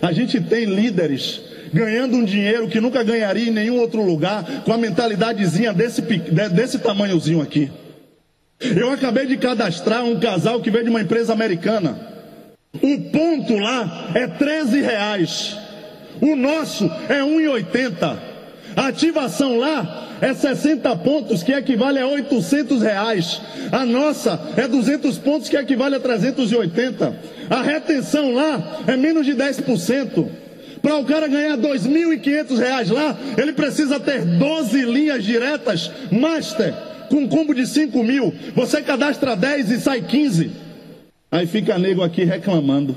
A 0.01 0.13
gente 0.13 0.41
tem 0.41 0.65
líderes 0.65 1.41
ganhando 1.73 2.17
um 2.17 2.25
dinheiro 2.25 2.69
que 2.69 2.81
nunca 2.81 3.03
ganharia 3.03 3.49
em 3.49 3.53
nenhum 3.53 3.79
outro 3.79 4.03
lugar, 4.03 4.45
com 4.65 4.73
a 4.73 4.79
mentalidadezinha 4.79 5.73
desse, 5.73 6.03
desse 6.03 6.79
tamanhozinho 6.79 7.41
aqui. 7.41 7.71
Eu 8.61 8.91
acabei 8.91 9.27
de 9.27 9.37
cadastrar 9.37 10.05
um 10.05 10.19
casal 10.19 10.61
que 10.61 10.71
veio 10.71 10.85
de 10.85 10.91
uma 10.91 11.03
empresa 11.03 11.33
americana. 11.33 11.99
O 12.75 13.11
ponto 13.11 13.57
lá 13.57 14.11
é 14.15 14.27
13 14.27 14.81
reais. 14.81 15.57
O 16.21 16.35
nosso 16.35 16.85
é 17.09 17.21
1,80. 17.21 18.19
A 18.75 18.89
ativação 18.89 19.59
lá 19.59 20.07
é 20.21 20.33
60 20.33 20.97
pontos, 20.97 21.43
que 21.43 21.53
equivale 21.53 21.99
a 21.99 22.07
800 22.07 22.83
reais. 22.83 23.41
A 23.71 23.85
nossa 23.85 24.41
é 24.57 24.67
200 24.67 25.19
pontos, 25.19 25.49
que 25.49 25.57
equivale 25.57 25.97
a 25.97 26.01
380. 26.01 27.15
A 27.51 27.63
retenção 27.63 28.35
lá 28.35 28.83
é 28.87 28.97
menos 28.97 29.27
de 29.27 29.35
10%. 29.35 30.29
Para 30.87 30.99
o 30.99 31.05
cara 31.05 31.27
ganhar 31.27 31.59
2.500 31.59 32.59
reais 32.59 32.91
lá, 32.91 33.19
ele 33.37 33.53
precisa 33.53 33.99
ter 33.99 34.25
12 34.25 34.83
linhas 34.83 35.25
diretas 35.25 35.91
Master 36.13 36.73
com 37.09 37.29
combo 37.29 37.53
de 37.53 37.67
5 37.67 38.05
mil. 38.05 38.33
Você 38.55 38.81
cadastra 38.81 39.35
10 39.35 39.73
e 39.73 39.81
sai 39.81 40.01
15. 40.03 40.49
Aí 41.29 41.45
fica 41.45 41.77
nego 41.77 42.05
aqui 42.05 42.23
reclamando 42.23 42.97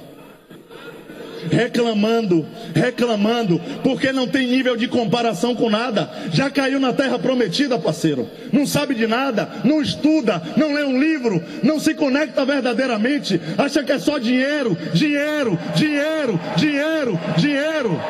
reclamando, 1.51 2.45
reclamando, 2.73 3.59
porque 3.83 4.11
não 4.11 4.27
tem 4.27 4.47
nível 4.47 4.75
de 4.75 4.87
comparação 4.87 5.55
com 5.55 5.69
nada. 5.69 6.09
Já 6.31 6.49
caiu 6.49 6.79
na 6.79 6.93
terra 6.93 7.17
prometida, 7.19 7.77
parceiro. 7.77 8.27
Não 8.51 8.65
sabe 8.65 8.95
de 8.95 9.07
nada, 9.07 9.49
não 9.63 9.81
estuda, 9.81 10.41
não 10.57 10.73
lê 10.73 10.83
um 10.83 10.99
livro, 10.99 11.43
não 11.63 11.79
se 11.79 11.93
conecta 11.93 12.45
verdadeiramente. 12.45 13.39
Acha 13.57 13.83
que 13.83 13.91
é 13.91 13.99
só 13.99 14.17
dinheiro, 14.17 14.77
dinheiro, 14.93 15.57
dinheiro, 15.75 16.39
dinheiro, 16.55 17.19
dinheiro. 17.37 18.01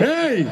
Ei, 0.00 0.46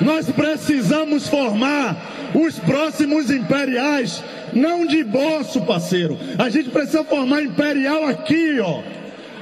nós 0.00 0.30
precisamos 0.30 1.26
formar 1.26 1.96
os 2.34 2.58
próximos 2.58 3.30
imperiais, 3.30 4.22
não 4.52 4.86
de 4.86 5.02
bolso, 5.02 5.62
parceiro. 5.62 6.18
A 6.38 6.48
gente 6.48 6.70
precisa 6.70 7.04
formar 7.04 7.42
imperial 7.42 8.06
aqui, 8.06 8.58
ó. 8.60 8.82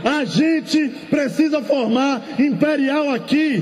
A 0.07 0.25
gente 0.25 0.89
precisa 1.11 1.61
formar 1.61 2.41
imperial 2.41 3.11
aqui. 3.11 3.61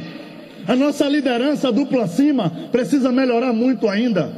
A 0.69 0.77
nossa 0.77 1.09
liderança 1.09 1.73
dupla 1.73 2.07
cima 2.07 2.51
precisa 2.71 3.11
melhorar 3.11 3.55
muito 3.55 3.89
ainda. 3.89 4.31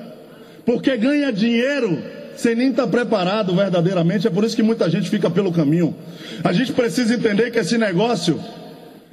Porque 0.64 0.96
ganha 0.96 1.32
dinheiro 1.32 2.00
sem 2.36 2.54
nem 2.54 2.70
estar 2.70 2.86
preparado 2.86 3.56
verdadeiramente. 3.56 4.24
É 4.24 4.30
por 4.30 4.44
isso 4.44 4.54
que 4.54 4.62
muita 4.62 4.88
gente 4.88 5.10
fica 5.10 5.28
pelo 5.28 5.50
caminho. 5.50 5.96
A 6.44 6.52
gente 6.52 6.72
precisa 6.72 7.12
entender 7.12 7.50
que 7.50 7.58
esse 7.58 7.76
negócio 7.76 8.40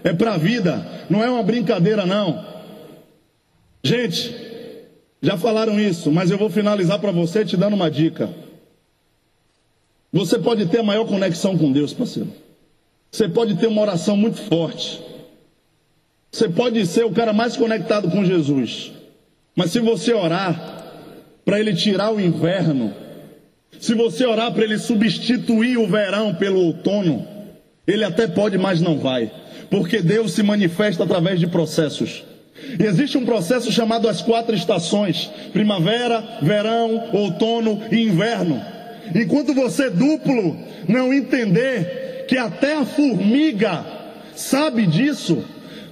é 0.04 0.14
para 0.14 0.36
a 0.36 0.38
vida, 0.38 0.86
não 1.10 1.24
é 1.24 1.30
uma 1.32 1.42
brincadeira, 1.42 2.06
não. 2.06 2.46
Gente, 3.84 4.36
já 5.20 5.36
falaram 5.36 5.80
isso, 5.80 6.12
mas 6.12 6.30
eu 6.30 6.38
vou 6.38 6.50
finalizar 6.52 7.00
para 7.00 7.12
você 7.12 7.44
te 7.44 7.58
dando 7.58 7.74
uma 7.74 7.90
dica. 7.90 8.30
Você 10.12 10.38
pode 10.38 10.68
ter 10.68 10.82
a 10.82 10.84
maior 10.84 11.08
conexão 11.08 11.58
com 11.58 11.72
Deus, 11.72 11.92
parceiro. 11.92 12.43
Você 13.14 13.30
pode 13.30 13.54
ter 13.58 13.68
uma 13.68 13.84
oração 13.84 14.18
muito 14.18 14.42
forte. 14.42 15.00
Você 16.32 16.50
pode 16.50 16.84
ser 16.88 17.06
o 17.06 17.12
cara 17.12 17.32
mais 17.32 17.56
conectado 17.56 18.10
com 18.10 18.26
Jesus. 18.26 18.92
Mas 19.56 19.70
se 19.70 19.80
você 19.80 20.12
orar 20.14 20.84
para 21.46 21.60
ele 21.60 21.76
tirar 21.76 22.12
o 22.12 22.20
inverno, 22.20 22.92
se 23.80 23.94
você 23.94 24.26
orar 24.26 24.52
para 24.52 24.64
ele 24.64 24.80
substituir 24.80 25.78
o 25.78 25.86
verão 25.86 26.34
pelo 26.34 26.60
outono, 26.60 27.28
ele 27.86 28.04
até 28.04 28.28
pode, 28.28 28.58
mas 28.58 28.82
não 28.82 28.98
vai. 28.98 29.32
porque 29.70 30.02
Deus 30.02 30.34
se 30.34 30.44
manifesta 30.44 31.04
através 31.04 31.40
de 31.40 31.48
processos. 31.48 32.24
E 32.80 32.84
existe 32.84 33.18
um 33.18 33.26
processo 33.26 33.72
chamado 33.72 34.08
as 34.08 34.22
quatro 34.22 34.56
estações: 34.56 35.30
primavera, 35.52 36.40
verão, 36.42 37.10
outono 37.12 37.82
e 37.92 38.04
inverno. 38.04 38.60
Enquanto 39.16 39.54
você 39.54 39.90
duplo 39.90 40.58
não 40.88 41.14
entender 41.14 42.03
que 42.34 42.38
até 42.40 42.74
a 42.74 42.84
formiga 42.84 43.86
sabe 44.36 44.88
disso, 44.88 45.46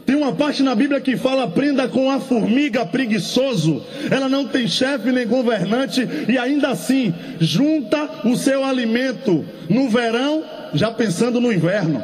tem 0.08 0.16
uma 0.16 0.34
parte 0.34 0.64
na 0.64 0.74
Bíblia 0.74 1.00
que 1.00 1.16
fala: 1.16 1.44
aprenda 1.44 1.88
com 1.88 2.10
a 2.10 2.20
formiga 2.20 2.84
preguiçoso. 2.84 3.86
Ela 4.10 4.28
não 4.28 4.48
tem 4.48 4.68
chefe 4.68 5.12
nem 5.12 5.28
governante 5.28 6.02
e 6.28 6.40
ainda 6.40 6.70
assim 6.70 7.14
junta 7.40 8.28
o 8.28 8.36
seu 8.36 8.66
alimento 8.66 9.46
no 9.70 9.88
verão, 9.88 10.44
já 10.74 10.90
pensando 10.90 11.40
no 11.40 11.54
inverno. 11.54 12.04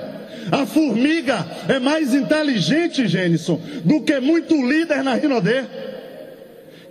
A 0.51 0.67
formiga 0.67 1.43
é 1.67 1.79
mais 1.79 2.13
inteligente, 2.13 3.07
Gênison, 3.07 3.59
do 3.83 4.01
que 4.01 4.19
muito 4.19 4.53
líder 4.53 5.03
na 5.03 5.15
Rinodê. 5.15 5.63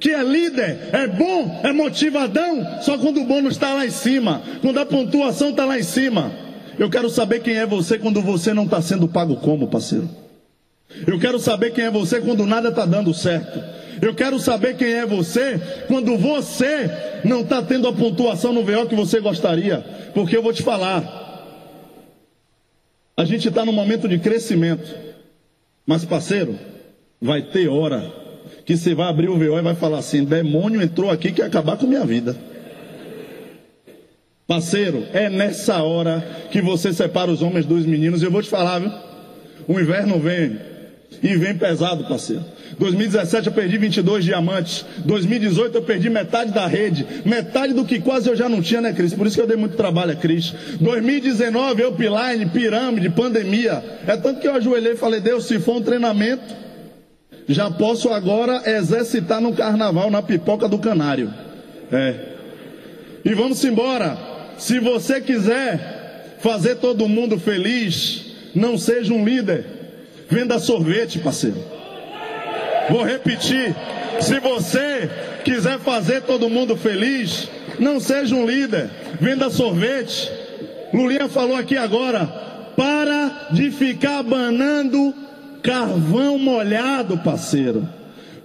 Que 0.01 0.11
é 0.11 0.23
líder, 0.25 0.89
é 0.93 1.07
bom, 1.07 1.61
é 1.63 1.73
motivadão, 1.73 2.83
só 2.83 2.99
quando 2.99 3.21
o 3.21 3.25
bônus 3.25 3.55
está 3.55 3.73
lá 3.73 3.87
em 3.87 3.91
cima, 3.91 4.43
quando 4.61 4.81
a 4.81 4.85
pontuação 4.85 5.51
está 5.51 5.65
lá 5.65 5.79
em 5.79 5.85
cima. 5.85 6.46
Eu 6.79 6.91
quero 6.91 7.09
saber 7.09 7.41
quem 7.41 7.57
é 7.57 7.67
você 7.67 7.99
quando 7.99 8.21
você 8.21 8.53
não 8.53 8.65
está 8.65 8.83
sendo 8.83 9.09
pago 9.09 9.37
como, 9.37 9.69
parceiro. 9.69 10.09
Eu 11.07 11.19
quero 11.19 11.39
saber 11.39 11.73
quem 11.73 11.85
é 11.85 11.91
você 11.91 12.21
quando 12.21 12.47
nada 12.47 12.69
está 12.69 12.85
dando 12.85 13.13
certo. 13.13 13.63
Eu 14.01 14.15
quero 14.15 14.39
saber 14.39 14.77
quem 14.77 14.93
é 14.93 15.07
você 15.07 15.61
quando 15.89 16.17
você 16.17 16.91
não 17.25 17.41
está 17.41 17.63
tendo 17.63 17.89
a 17.89 17.93
pontuação 17.93 18.53
no 18.53 18.63
VO 18.63 18.87
que 18.87 18.95
você 18.95 19.21
gostaria. 19.21 19.79
Porque 20.15 20.37
eu 20.37 20.43
vou 20.43 20.53
te 20.53 20.63
falar, 20.63 21.27
a 23.17 23.25
gente 23.25 23.49
está 23.49 23.65
num 23.65 23.73
momento 23.73 24.07
de 24.09 24.19
crescimento. 24.19 24.95
Mas, 25.87 26.05
parceiro, 26.05 26.59
vai 27.21 27.43
ter 27.43 27.69
hora 27.69 28.13
que 28.65 28.77
você 28.77 28.95
vai 28.95 29.09
abrir 29.09 29.29
o 29.29 29.39
VO 29.39 29.59
e 29.59 29.63
vai 29.63 29.75
falar 29.75 29.99
assim: 29.99 30.25
demônio 30.25 30.83
entrou 30.83 31.11
aqui 31.11 31.33
que 31.33 31.41
ia 31.41 31.47
acabar 31.47 31.77
com 31.77 31.87
minha 31.87 32.05
vida. 32.05 32.37
Parceiro, 34.47 35.05
é 35.13 35.29
nessa 35.29 35.83
hora 35.83 36.25
que 36.53 36.63
você 36.63 36.93
separa 36.93 37.31
os 37.31 37.43
homens 37.43 37.67
dos 37.67 37.85
meninos. 37.85 38.23
Eu 38.23 38.31
vou 38.31 38.43
te 38.43 38.49
falar, 38.49 38.79
viu? 38.79 38.93
O 39.67 39.81
inverno 39.81 40.21
vem 40.21 40.57
e 41.21 41.37
vem 41.37 41.57
pesado, 41.57 42.05
parceiro. 42.05 42.45
2017 42.79 43.49
eu 43.49 43.53
perdi 43.53 43.77
22 43.77 44.25
diamantes. 44.25 44.85
2018 45.05 45.79
eu 45.79 45.83
perdi 45.83 46.09
metade 46.09 46.53
da 46.53 46.67
rede. 46.67 47.05
Metade 47.25 47.73
do 47.73 47.85
que 47.85 47.99
quase 47.99 48.29
eu 48.29 48.37
já 48.37 48.49
não 48.49 48.63
tinha, 48.63 48.81
né, 48.81 48.93
Cris? 48.93 49.15
Por 49.15 49.27
isso 49.27 49.35
que 49.35 49.43
eu 49.43 49.49
dei 49.49 49.57
muito 49.57 49.77
trabalho 49.77 50.13
a 50.13 50.17
Cris. 50.17 50.55
2019 50.81 51.83
eu 51.83 51.93
piline, 51.93 52.47
pirâmide, 52.47 53.11
pandemia. 53.11 53.83
É 54.07 54.17
tanto 54.17 54.41
que 54.41 54.47
eu 54.47 54.55
ajoelhei 54.55 54.93
e 54.93 54.97
falei, 54.97 55.21
Deus, 55.21 55.47
se 55.47 55.59
for 55.59 55.79
um 55.79 55.83
treinamento, 55.83 56.55
já 57.49 57.69
posso 57.69 58.11
agora 58.11 58.63
exercitar 58.65 59.41
no 59.41 59.53
carnaval, 59.53 60.09
na 60.09 60.23
pipoca 60.23 60.69
do 60.69 60.79
canário. 60.79 61.33
É. 61.91 62.15
E 63.25 63.35
vamos 63.35 63.65
embora. 63.65 64.36
Se 64.59 64.81
você 64.81 65.21
quiser 65.21 66.39
fazer 66.41 66.77
todo 66.77 67.09
mundo 67.09 67.39
feliz, 67.39 68.27
não 68.55 68.79
seja 68.79 69.13
um 69.13 69.25
líder. 69.25 69.65
Venda 70.29 70.59
sorvete, 70.59 71.19
parceiro. 71.19 71.63
Vou 72.89 73.03
repetir: 73.05 73.75
se 74.21 74.41
você 74.41 75.11
quiser 75.45 75.79
fazer 75.79 76.23
todo 76.23 76.51
mundo 76.51 76.77
feliz, 76.77 77.49
não 77.79 78.01
seja 78.01 78.35
um 78.35 78.47
líder, 78.47 78.91
venda 79.21 79.51
sorvete. 79.51 80.31
Lulinha 80.93 81.29
falou 81.29 81.57
aqui 81.57 81.77
agora: 81.77 82.27
para 82.77 83.49
de 83.53 83.71
ficar 83.71 84.23
banando 84.23 85.15
carvão 85.63 86.39
molhado, 86.39 87.19
parceiro. 87.19 87.89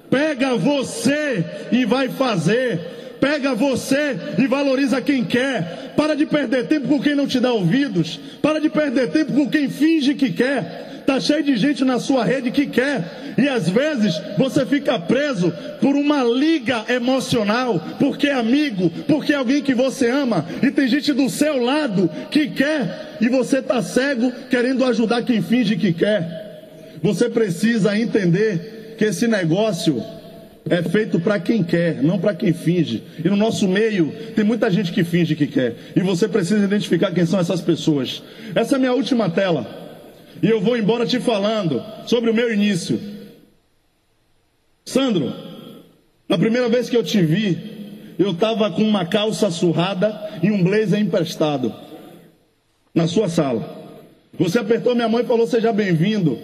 Pega 0.10 0.58
você 0.58 1.46
e 1.72 1.86
vai 1.86 2.10
fazer. 2.10 3.01
Pega 3.22 3.54
você 3.54 4.18
e 4.40 4.48
valoriza 4.48 5.00
quem 5.00 5.24
quer. 5.24 5.94
Para 5.96 6.16
de 6.16 6.26
perder 6.26 6.66
tempo 6.66 6.88
com 6.88 7.00
quem 7.00 7.14
não 7.14 7.28
te 7.28 7.40
dá 7.40 7.54
ouvidos. 7.54 8.20
Para 8.42 8.60
de 8.60 8.68
perder 8.68 9.12
tempo 9.12 9.32
com 9.32 9.48
quem 9.48 9.70
finge 9.70 10.16
que 10.16 10.32
quer. 10.32 10.90
Está 11.02 11.20
cheio 11.20 11.44
de 11.44 11.56
gente 11.56 11.86
na 11.86 12.00
sua 12.00 12.26
rede 12.26 12.50
que 12.50 12.66
quer. 12.66 13.36
E 13.38 13.48
às 13.48 13.70
vezes 13.70 14.20
você 14.40 14.66
fica 14.66 14.98
preso 14.98 15.54
por 15.80 15.96
uma 15.96 16.24
liga 16.24 16.84
emocional, 16.90 17.80
porque 18.00 18.28
é 18.28 18.34
amigo, 18.34 18.90
porque 19.08 19.34
é 19.34 19.36
alguém 19.36 19.62
que 19.62 19.76
você 19.76 20.10
ama. 20.10 20.46
E 20.64 20.72
tem 20.72 20.88
gente 20.88 21.14
do 21.14 21.30
seu 21.30 21.64
lado 21.64 22.10
que 22.32 22.48
quer. 22.48 23.18
E 23.22 23.30
você 23.30 23.60
está 23.60 23.84
cego 23.84 24.32
querendo 24.50 24.84
ajudar 24.84 25.22
quem 25.22 25.44
finge 25.44 25.76
que 25.76 25.94
quer. 25.94 26.66
Você 27.04 27.30
precisa 27.30 27.98
entender 27.98 28.96
que 28.98 29.06
esse 29.06 29.28
negócio 29.28 30.04
é 30.70 30.84
feito 30.84 31.20
para 31.20 31.40
quem 31.40 31.64
quer, 31.64 32.02
não 32.04 32.20
para 32.20 32.36
quem 32.36 32.54
finge. 32.54 33.04
E 33.24 33.28
no 33.28 33.36
nosso 33.36 33.68
meio 33.68 34.12
tem 34.36 34.44
muita 34.44 34.70
gente 34.70 34.92
que 34.92 35.04
finge 35.04 35.36
que 35.36 35.48
quer. 35.48 35.76
E 35.96 36.02
você 36.02 36.28
precisa 36.28 36.64
identificar 36.64 37.12
quem 37.12 37.26
são 37.26 37.40
essas 37.40 37.62
pessoas. 37.62 38.22
Essa 38.54 38.76
é 38.76 38.78
a 38.78 38.80
minha 38.80 38.94
última 38.94 39.30
tela. 39.30 39.80
E 40.42 40.50
eu 40.50 40.62
vou 40.62 40.78
embora 40.78 41.06
te 41.06 41.20
falando 41.20 41.84
sobre 42.06 42.30
o 42.30 42.34
meu 42.34 42.54
início. 42.54 43.00
Sandro, 44.86 45.34
na 46.28 46.38
primeira 46.38 46.70
vez 46.70 46.90
que 46.90 46.98
eu 46.98 47.04
te 47.04 47.22
vi, 47.22 48.16
eu 48.18 48.32
estava 48.32 48.70
com 48.72 48.84
uma 48.84 49.06
calça 49.06 49.50
surrada 49.50 50.40
e 50.42 50.52
um 50.52 50.64
blazer 50.64 51.00
emprestado 51.00 51.74
na 52.94 53.08
sua 53.08 53.30
sala. 53.30 53.80
Você 54.38 54.60
apertou 54.60 54.96
minha 54.96 55.10
mão 55.10 55.20
e 55.22 55.26
falou: 55.26 55.48
Seja 55.48 55.74
bem-vindo. 55.74 56.40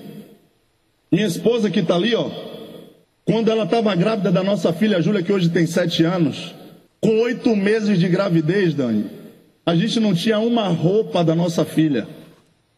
Minha 1.11 1.25
esposa 1.25 1.69
que 1.69 1.79
está 1.79 1.95
ali, 1.95 2.13
ó, 2.13 2.29
quando 3.27 3.51
ela 3.51 3.65
estava 3.65 3.93
grávida 3.93 4.31
da 4.31 4.41
nossa 4.41 4.71
filha 4.71 5.01
Júlia, 5.01 5.21
que 5.21 5.33
hoje 5.33 5.49
tem 5.49 5.67
sete 5.67 6.01
anos, 6.05 6.55
com 7.01 7.19
oito 7.23 7.53
meses 7.57 7.99
de 7.99 8.07
gravidez, 8.07 8.73
Dani, 8.73 9.05
a 9.65 9.75
gente 9.75 9.99
não 9.99 10.15
tinha 10.15 10.39
uma 10.39 10.69
roupa 10.69 11.25
da 11.25 11.35
nossa 11.35 11.65
filha. 11.65 12.07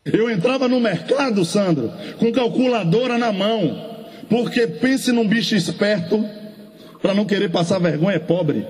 Eu 0.03 0.27
entrava 0.27 0.67
no 0.67 0.79
mercado, 0.79 1.45
Sandro, 1.45 1.93
com 2.17 2.31
calculadora 2.31 3.15
na 3.19 3.31
mão, 3.31 4.07
porque 4.27 4.65
pense 4.65 5.11
num 5.11 5.27
bicho 5.27 5.55
esperto, 5.55 6.25
para 6.99 7.13
não 7.13 7.25
querer 7.25 7.51
passar 7.51 7.77
vergonha, 7.77 8.15
é 8.15 8.19
pobre. 8.19 8.65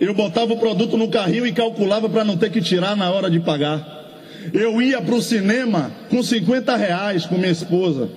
Eu 0.00 0.14
botava 0.14 0.52
o 0.52 0.58
produto 0.58 0.96
no 0.96 1.08
carrinho 1.08 1.44
e 1.44 1.52
calculava 1.52 2.08
para 2.08 2.24
não 2.24 2.36
ter 2.36 2.50
que 2.50 2.62
tirar 2.62 2.96
na 2.96 3.10
hora 3.10 3.28
de 3.28 3.40
pagar. 3.40 4.06
Eu 4.54 4.80
ia 4.80 5.02
para 5.02 5.16
o 5.16 5.20
cinema 5.20 5.90
com 6.08 6.22
50 6.22 6.76
reais 6.76 7.26
com 7.26 7.36
minha 7.36 7.50
esposa. 7.50 8.08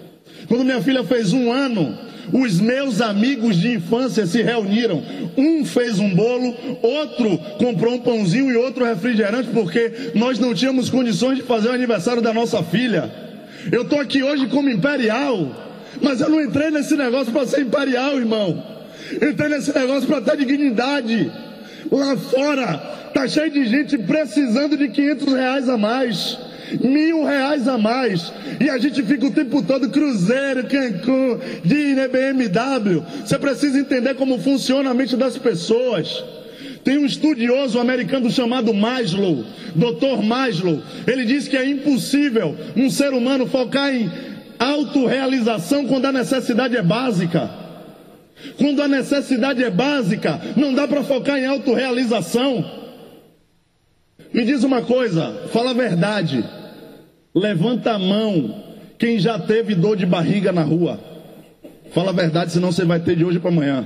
Quando 0.48 0.64
minha 0.64 0.82
filha 0.84 1.04
fez 1.04 1.34
um 1.34 1.52
ano, 1.52 2.11
os 2.34 2.60
meus 2.60 3.02
amigos 3.02 3.56
de 3.56 3.74
infância 3.74 4.26
se 4.26 4.42
reuniram. 4.42 5.04
Um 5.38 5.66
fez 5.66 6.00
um 6.00 6.14
bolo, 6.14 6.56
outro 6.82 7.38
comprou 7.58 7.94
um 7.94 8.00
pãozinho 8.00 8.52
e 8.52 8.58
outro 8.58 8.86
refrigerante, 8.86 9.50
porque 9.50 10.12
nós 10.16 10.40
não 10.40 10.54
tínhamos 10.54 10.90
condições 10.90 11.38
de 11.38 11.44
fazer 11.44 11.70
o 11.70 11.74
aniversário 11.74 12.22
da 12.22 12.34
nossa 12.34 12.62
filha. 12.64 13.12
Eu 13.72 13.84
estou 13.84 14.00
aqui 14.00 14.24
hoje 14.24 14.48
como 14.48 14.70
imperial, 14.70 15.80
mas 16.02 16.22
eu 16.22 16.30
não 16.30 16.42
entrei 16.42 16.72
nesse 16.72 16.96
negócio 16.96 17.32
para 17.32 17.46
ser 17.46 17.62
imperial, 17.62 18.18
irmão. 18.18 18.64
Entrei 19.14 19.50
nesse 19.50 19.74
negócio 19.78 20.08
para 20.08 20.22
ter 20.22 20.38
dignidade. 20.38 21.32
Lá 21.92 22.16
fora, 22.16 22.78
tá 23.14 23.28
cheio 23.28 23.52
de 23.52 23.66
gente 23.66 23.98
precisando 23.98 24.78
de 24.78 24.88
500 24.88 25.34
reais 25.34 25.70
a 25.70 25.78
mais 25.78 26.38
mil 26.80 27.24
reais 27.24 27.68
a 27.68 27.78
mais. 27.78 28.32
E 28.60 28.70
a 28.70 28.78
gente 28.78 29.02
fica 29.04 29.26
o 29.26 29.32
tempo 29.32 29.62
todo 29.64 29.90
Cruzeiro, 29.90 30.68
Cancún, 30.68 31.40
Disney, 31.64 32.08
BMW. 32.08 33.04
Você 33.26 33.38
precisa 33.38 33.80
entender 33.80 34.16
como 34.16 34.40
funciona 34.40 34.90
a 34.90 34.94
mente 34.94 35.16
das 35.16 35.38
pessoas. 35.38 36.24
Tem 36.84 36.98
um 36.98 37.06
estudioso 37.06 37.80
americano 37.80 38.32
chamado 38.32 38.74
Maslow, 38.74 39.44
Dr. 39.76 40.24
Maslow. 40.24 40.82
Ele 41.06 41.26
diz 41.26 41.48
que 41.48 41.58
é 41.58 41.68
impossível 41.68 42.56
um 42.76 42.90
ser 42.90 43.14
humano 43.14 43.46
focar 43.46 43.94
em 43.94 44.10
autorrealização 44.58 45.86
quando 45.86 46.06
a 46.06 46.12
necessidade 46.12 46.76
é 46.76 46.82
básica. 46.82 47.50
Quando 48.58 48.82
a 48.82 48.88
necessidade 48.88 49.64
é 49.64 49.70
básica, 49.70 50.42
não 50.56 50.74
dá 50.74 50.88
para 50.88 51.04
focar 51.04 51.38
em 51.38 51.46
autorrealização. 51.46 52.66
Me 54.34 54.46
diz 54.46 54.64
uma 54.64 54.82
coisa, 54.82 55.50
fala 55.52 55.72
a 55.72 55.74
verdade. 55.74 56.44
Levanta 57.34 57.94
a 57.94 58.00
mão 58.00 58.64
quem 58.98 59.20
já 59.20 59.40
teve 59.40 59.74
dor 59.74 59.96
de 59.96 60.06
barriga 60.06 60.52
na 60.52 60.64
rua. 60.64 61.00
Fala 61.92 62.10
a 62.10 62.14
verdade, 62.14 62.52
senão 62.52 62.72
você 62.72 62.86
vai 62.86 63.00
ter 63.00 63.16
de 63.16 63.26
hoje 63.26 63.40
para 63.40 63.50
amanhã. 63.50 63.86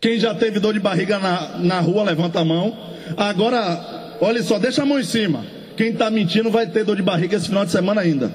Quem 0.00 0.18
já 0.18 0.34
teve 0.34 0.60
dor 0.60 0.72
de 0.72 0.80
barriga 0.80 1.18
na, 1.18 1.58
na 1.58 1.80
rua, 1.80 2.04
levanta 2.04 2.40
a 2.40 2.44
mão. 2.44 2.76
Agora, 3.16 4.16
olha 4.20 4.42
só, 4.42 4.58
deixa 4.58 4.82
a 4.82 4.86
mão 4.86 5.00
em 5.00 5.04
cima. 5.04 5.44
Quem 5.76 5.88
está 5.88 6.10
mentindo 6.10 6.50
vai 6.50 6.66
ter 6.66 6.84
dor 6.84 6.96
de 6.96 7.02
barriga 7.02 7.36
esse 7.36 7.48
final 7.48 7.64
de 7.64 7.70
semana 7.70 8.00
ainda. 8.00 8.32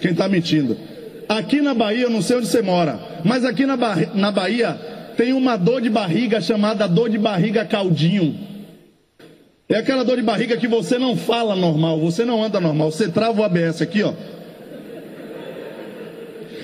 Quem 0.00 0.12
está 0.12 0.28
mentindo. 0.28 0.76
Aqui 1.28 1.60
na 1.60 1.74
Bahia, 1.74 2.04
eu 2.04 2.10
não 2.10 2.22
sei 2.22 2.36
onde 2.36 2.46
você 2.46 2.62
mora, 2.62 2.98
mas 3.24 3.44
aqui 3.44 3.66
na, 3.66 3.76
na 4.14 4.30
Bahia 4.30 4.72
tem 5.16 5.32
uma 5.32 5.56
dor 5.56 5.80
de 5.80 5.90
barriga 5.90 6.40
chamada 6.40 6.86
dor 6.86 7.10
de 7.10 7.18
barriga 7.18 7.64
caldinho. 7.64 8.34
É 9.68 9.76
aquela 9.76 10.02
dor 10.02 10.16
de 10.16 10.22
barriga 10.22 10.56
que 10.56 10.66
você 10.66 10.98
não 10.98 11.14
fala 11.14 11.54
normal, 11.54 11.98
você 12.00 12.24
não 12.24 12.42
anda 12.42 12.58
normal, 12.58 12.90
você 12.90 13.08
trava 13.08 13.42
o 13.42 13.44
ABS 13.44 13.82
aqui, 13.82 14.02
ó. 14.02 14.14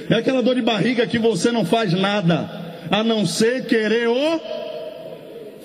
É 0.09 0.15
aquela 0.15 0.43
dor 0.43 0.55
de 0.55 0.63
barriga 0.63 1.07
que 1.07 1.19
você 1.19 1.53
não 1.53 1.67
faz 1.67 1.93
nada, 1.93 2.49
a 2.91 3.05
não 3.05 3.27
ser 3.27 3.67
querer 3.67 4.09
o. 4.09 4.41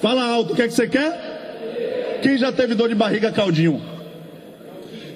Fala 0.01 0.23
alto, 0.23 0.51
o 0.51 0.55
que 0.55 0.63
é 0.63 0.67
que 0.67 0.73
você 0.73 0.87
quer? 0.87 2.19
Quem 2.21 2.37
já 2.37 2.51
teve 2.51 2.75
dor 2.75 2.89
de 2.89 2.95
barriga 2.95 3.31
caldinho? 3.31 3.81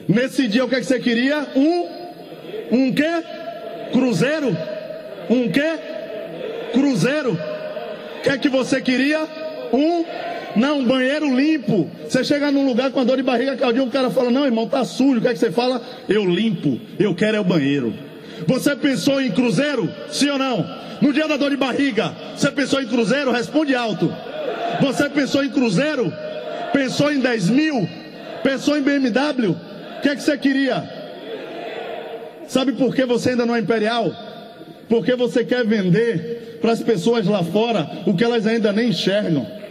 Nesse 0.08 0.48
dia, 0.48 0.64
o 0.64 0.70
que 0.70 0.76
é 0.76 0.80
que 0.80 0.86
você 0.86 1.00
queria? 1.00 1.48
Um. 1.56 1.88
Um 2.72 2.94
quê? 2.94 3.24
Cruzeiro? 3.92 4.58
Um 5.30 5.50
quê? 5.50 5.80
Cruzeiro. 6.72 7.34
O 7.34 8.22
que 8.22 8.30
é 8.30 8.38
que 8.38 8.48
você 8.48 8.82
queria? 8.82 9.20
Um. 9.74 10.06
Não, 10.56 10.84
banheiro 10.84 11.36
limpo. 11.36 11.90
Você 12.08 12.24
chega 12.24 12.52
num 12.52 12.66
lugar 12.66 12.92
com 12.92 13.00
a 13.00 13.04
dor 13.04 13.18
de 13.18 13.24
barriga 13.24 13.56
caldinho, 13.56 13.86
o 13.86 13.92
cara 13.92 14.10
fala: 14.10 14.30
Não, 14.30 14.46
irmão, 14.46 14.68
tá 14.68 14.86
sujo. 14.86 15.18
O 15.20 15.22
que 15.22 15.28
é 15.28 15.34
que 15.34 15.40
você 15.40 15.52
fala? 15.52 15.82
Eu 16.08 16.26
limpo. 16.26 16.80
Eu 17.00 17.16
quero 17.16 17.38
é 17.38 17.40
o 17.40 17.44
banheiro. 17.44 17.94
Você 18.48 18.76
pensou 18.76 19.22
em 19.22 19.32
cruzeiro? 19.32 19.90
Sim 20.10 20.30
ou 20.30 20.38
não? 20.38 20.66
No 21.02 21.12
dia 21.12 21.28
da 21.28 21.38
dor 21.38 21.50
de 21.50 21.58
barriga, 21.58 22.16
você 22.36 22.52
pensou 22.52 22.82
em 22.82 22.88
cruzeiro? 22.88 23.32
Responde 23.32 23.76
alto. 23.76 24.14
Você 24.82 25.10
pensou 25.10 25.44
em 25.44 25.50
cruzeiro? 25.50 26.12
Pensou 26.72 27.12
em 27.12 27.20
10 27.20 27.50
mil? 27.50 27.88
Pensou 28.44 28.78
em 28.78 28.82
BMW? 28.82 29.52
O 29.52 30.02
que 30.02 30.10
é 30.10 30.16
que 30.16 30.22
você 30.22 30.38
queria? 30.38 30.84
Sabe 32.48 32.74
por 32.74 32.94
que 32.94 33.06
você 33.06 33.32
ainda 33.32 33.46
não 33.46 33.56
é 33.56 33.60
imperial? 33.60 34.12
Porque 34.90 35.16
você 35.16 35.44
quer 35.44 35.66
vender 35.66 36.60
para 36.62 36.72
as 36.72 36.82
pessoas 36.82 37.26
lá 37.26 37.44
fora 37.44 37.90
o 38.06 38.14
que 38.14 38.24
elas 38.24 38.46
ainda 38.46 38.72
nem 38.72 38.90
enxergam. 38.90 39.63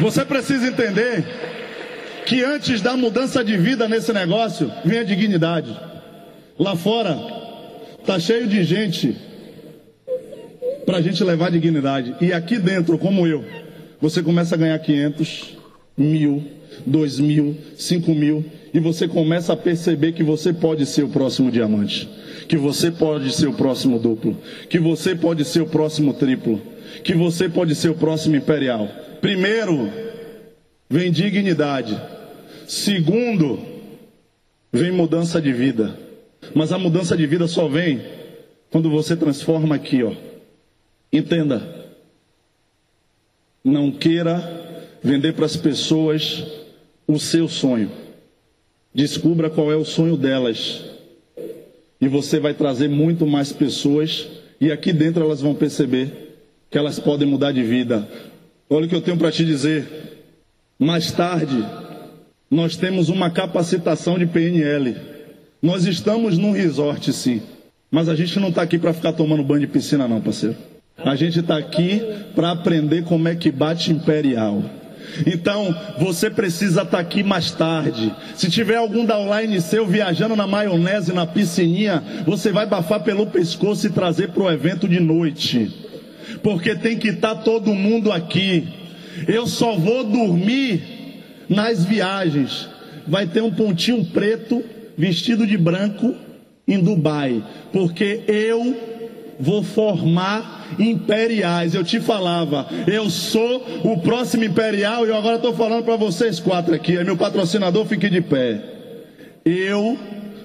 Você 0.00 0.24
precisa 0.24 0.66
entender 0.66 1.24
que 2.26 2.42
antes 2.42 2.80
da 2.80 2.96
mudança 2.96 3.44
de 3.44 3.56
vida 3.56 3.88
nesse 3.88 4.12
negócio, 4.12 4.70
vem 4.84 4.98
a 4.98 5.04
dignidade. 5.04 5.76
Lá 6.58 6.76
fora, 6.76 7.18
tá 8.06 8.18
cheio 8.18 8.46
de 8.46 8.62
gente 8.64 9.16
para 10.84 10.98
a 10.98 11.00
gente 11.02 11.22
levar 11.22 11.50
dignidade. 11.50 12.14
E 12.20 12.32
aqui 12.32 12.58
dentro, 12.58 12.98
como 12.98 13.26
eu, 13.26 13.44
você 14.00 14.22
começa 14.22 14.54
a 14.54 14.58
ganhar 14.58 14.78
500, 14.78 15.56
mil, 15.96 16.42
dois 16.86 17.20
mil, 17.20 17.56
cinco 17.76 18.14
mil, 18.14 18.44
e 18.72 18.80
você 18.80 19.06
começa 19.06 19.52
a 19.52 19.56
perceber 19.56 20.12
que 20.12 20.22
você 20.22 20.52
pode 20.52 20.86
ser 20.86 21.02
o 21.02 21.08
próximo 21.08 21.50
diamante, 21.50 22.08
que 22.48 22.56
você 22.56 22.90
pode 22.90 23.32
ser 23.34 23.46
o 23.46 23.52
próximo 23.52 23.98
duplo, 23.98 24.36
que 24.68 24.78
você 24.78 25.14
pode 25.14 25.44
ser 25.44 25.60
o 25.60 25.66
próximo 25.66 26.14
triplo, 26.14 26.60
que 27.04 27.14
você 27.14 27.48
pode 27.48 27.74
ser 27.74 27.90
o 27.90 27.94
próximo 27.94 28.36
imperial. 28.36 28.88
Primeiro, 29.22 29.88
vem 30.90 31.12
dignidade. 31.12 31.96
Segundo, 32.66 33.60
vem 34.72 34.90
mudança 34.90 35.40
de 35.40 35.52
vida. 35.52 35.96
Mas 36.52 36.72
a 36.72 36.78
mudança 36.78 37.16
de 37.16 37.24
vida 37.24 37.46
só 37.46 37.68
vem 37.68 38.02
quando 38.68 38.90
você 38.90 39.14
transforma 39.14 39.76
aqui, 39.76 40.02
ó. 40.02 40.12
Entenda. 41.12 41.62
Não 43.62 43.92
queira 43.92 44.90
vender 45.00 45.34
para 45.34 45.46
as 45.46 45.56
pessoas 45.56 46.44
o 47.06 47.16
seu 47.16 47.48
sonho. 47.48 47.92
Descubra 48.92 49.48
qual 49.48 49.70
é 49.70 49.76
o 49.76 49.84
sonho 49.84 50.16
delas. 50.16 50.84
E 52.00 52.08
você 52.08 52.40
vai 52.40 52.54
trazer 52.54 52.88
muito 52.88 53.24
mais 53.24 53.52
pessoas. 53.52 54.28
E 54.60 54.72
aqui 54.72 54.92
dentro 54.92 55.22
elas 55.22 55.40
vão 55.40 55.54
perceber 55.54 56.40
que 56.68 56.76
elas 56.76 56.98
podem 56.98 57.28
mudar 57.28 57.52
de 57.52 57.62
vida. 57.62 58.08
Olha 58.72 58.86
o 58.86 58.88
que 58.88 58.94
eu 58.94 59.02
tenho 59.02 59.18
para 59.18 59.30
te 59.30 59.44
dizer. 59.44 59.86
Mais 60.78 61.12
tarde, 61.12 61.62
nós 62.50 62.74
temos 62.74 63.10
uma 63.10 63.28
capacitação 63.28 64.18
de 64.18 64.24
PNL. 64.24 64.96
Nós 65.60 65.84
estamos 65.84 66.38
num 66.38 66.52
resort, 66.52 67.12
sim. 67.12 67.42
Mas 67.90 68.08
a 68.08 68.14
gente 68.14 68.40
não 68.40 68.48
está 68.48 68.62
aqui 68.62 68.78
para 68.78 68.94
ficar 68.94 69.12
tomando 69.12 69.44
banho 69.44 69.60
de 69.60 69.66
piscina, 69.66 70.08
não, 70.08 70.22
parceiro. 70.22 70.56
A 70.96 71.14
gente 71.14 71.40
está 71.40 71.58
aqui 71.58 72.00
para 72.34 72.50
aprender 72.50 73.04
como 73.04 73.28
é 73.28 73.34
que 73.34 73.50
bate 73.50 73.92
imperial. 73.92 74.64
Então, 75.26 75.76
você 75.98 76.30
precisa 76.30 76.80
estar 76.80 76.96
tá 76.96 76.98
aqui 76.98 77.22
mais 77.22 77.50
tarde. 77.50 78.10
Se 78.34 78.50
tiver 78.50 78.76
algum 78.76 79.04
downline 79.04 79.60
seu 79.60 79.86
viajando 79.86 80.34
na 80.34 80.46
maionese, 80.46 81.12
na 81.12 81.26
piscininha, 81.26 82.02
você 82.24 82.50
vai 82.50 82.64
bafar 82.64 83.00
pelo 83.00 83.26
pescoço 83.26 83.86
e 83.86 83.90
trazer 83.90 84.30
para 84.30 84.44
o 84.44 84.50
evento 84.50 84.88
de 84.88 84.98
noite. 84.98 85.91
Porque 86.42 86.74
tem 86.74 86.98
que 86.98 87.08
estar 87.08 87.36
tá 87.36 87.42
todo 87.42 87.74
mundo 87.74 88.12
aqui. 88.12 88.68
Eu 89.28 89.46
só 89.46 89.74
vou 89.76 90.04
dormir 90.04 90.82
nas 91.48 91.84
viagens. 91.84 92.68
Vai 93.06 93.26
ter 93.26 93.42
um 93.42 93.50
pontinho 93.50 94.04
preto 94.06 94.62
vestido 94.96 95.46
de 95.46 95.56
branco 95.56 96.14
em 96.66 96.80
Dubai, 96.80 97.42
porque 97.72 98.22
eu 98.28 98.76
vou 99.38 99.62
formar 99.62 100.76
imperiais. 100.78 101.74
Eu 101.74 101.84
te 101.84 102.00
falava, 102.00 102.66
eu 102.86 103.10
sou 103.10 103.66
o 103.84 104.00
próximo 104.00 104.44
imperial 104.44 105.06
e 105.06 105.12
agora 105.12 105.36
estou 105.36 105.54
falando 105.54 105.84
para 105.84 105.96
vocês 105.96 106.38
quatro 106.38 106.74
aqui. 106.74 106.96
É 106.96 107.04
meu 107.04 107.16
patrocinador, 107.16 107.84
fique 107.86 108.08
de 108.08 108.20
pé. 108.20 108.62
Eu 109.44 109.98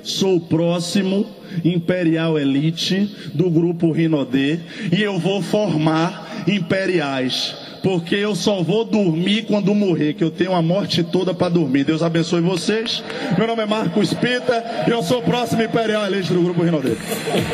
sou 0.04 0.38
o 0.38 0.42
próximo 0.42 1.26
Imperial 1.64 2.38
Elite 2.38 3.10
do 3.34 3.50
grupo 3.50 3.92
Rinodê 3.92 4.60
e 4.92 5.02
eu 5.02 5.18
vou 5.20 5.42
formar 5.42 6.46
imperiais 6.48 7.56
porque 7.88 8.16
eu 8.16 8.36
só 8.36 8.62
vou 8.62 8.84
dormir 8.84 9.44
quando 9.44 9.74
morrer, 9.74 10.14
que 10.14 10.24
eu 10.24 10.30
tenho 10.30 10.54
a 10.54 10.62
morte 10.62 11.04
toda 11.04 11.34
para 11.34 11.48
dormir. 11.48 11.86
Deus 11.86 12.02
abençoe 12.02 12.42
vocês. 12.42 13.02
Meu 13.38 13.48
nome 13.48 13.64
é 13.64 13.66
Marcos 13.66 14.14
Pita 14.14 14.86
e 14.86 14.92
eu 14.92 15.02
sou 15.02 15.20
o 15.20 15.24
próximo 15.24 15.64
Imperial 15.64 16.06
Elite 16.06 16.34
do 16.34 16.42
Grupo 16.42 16.64
Rinodê. 16.64 16.98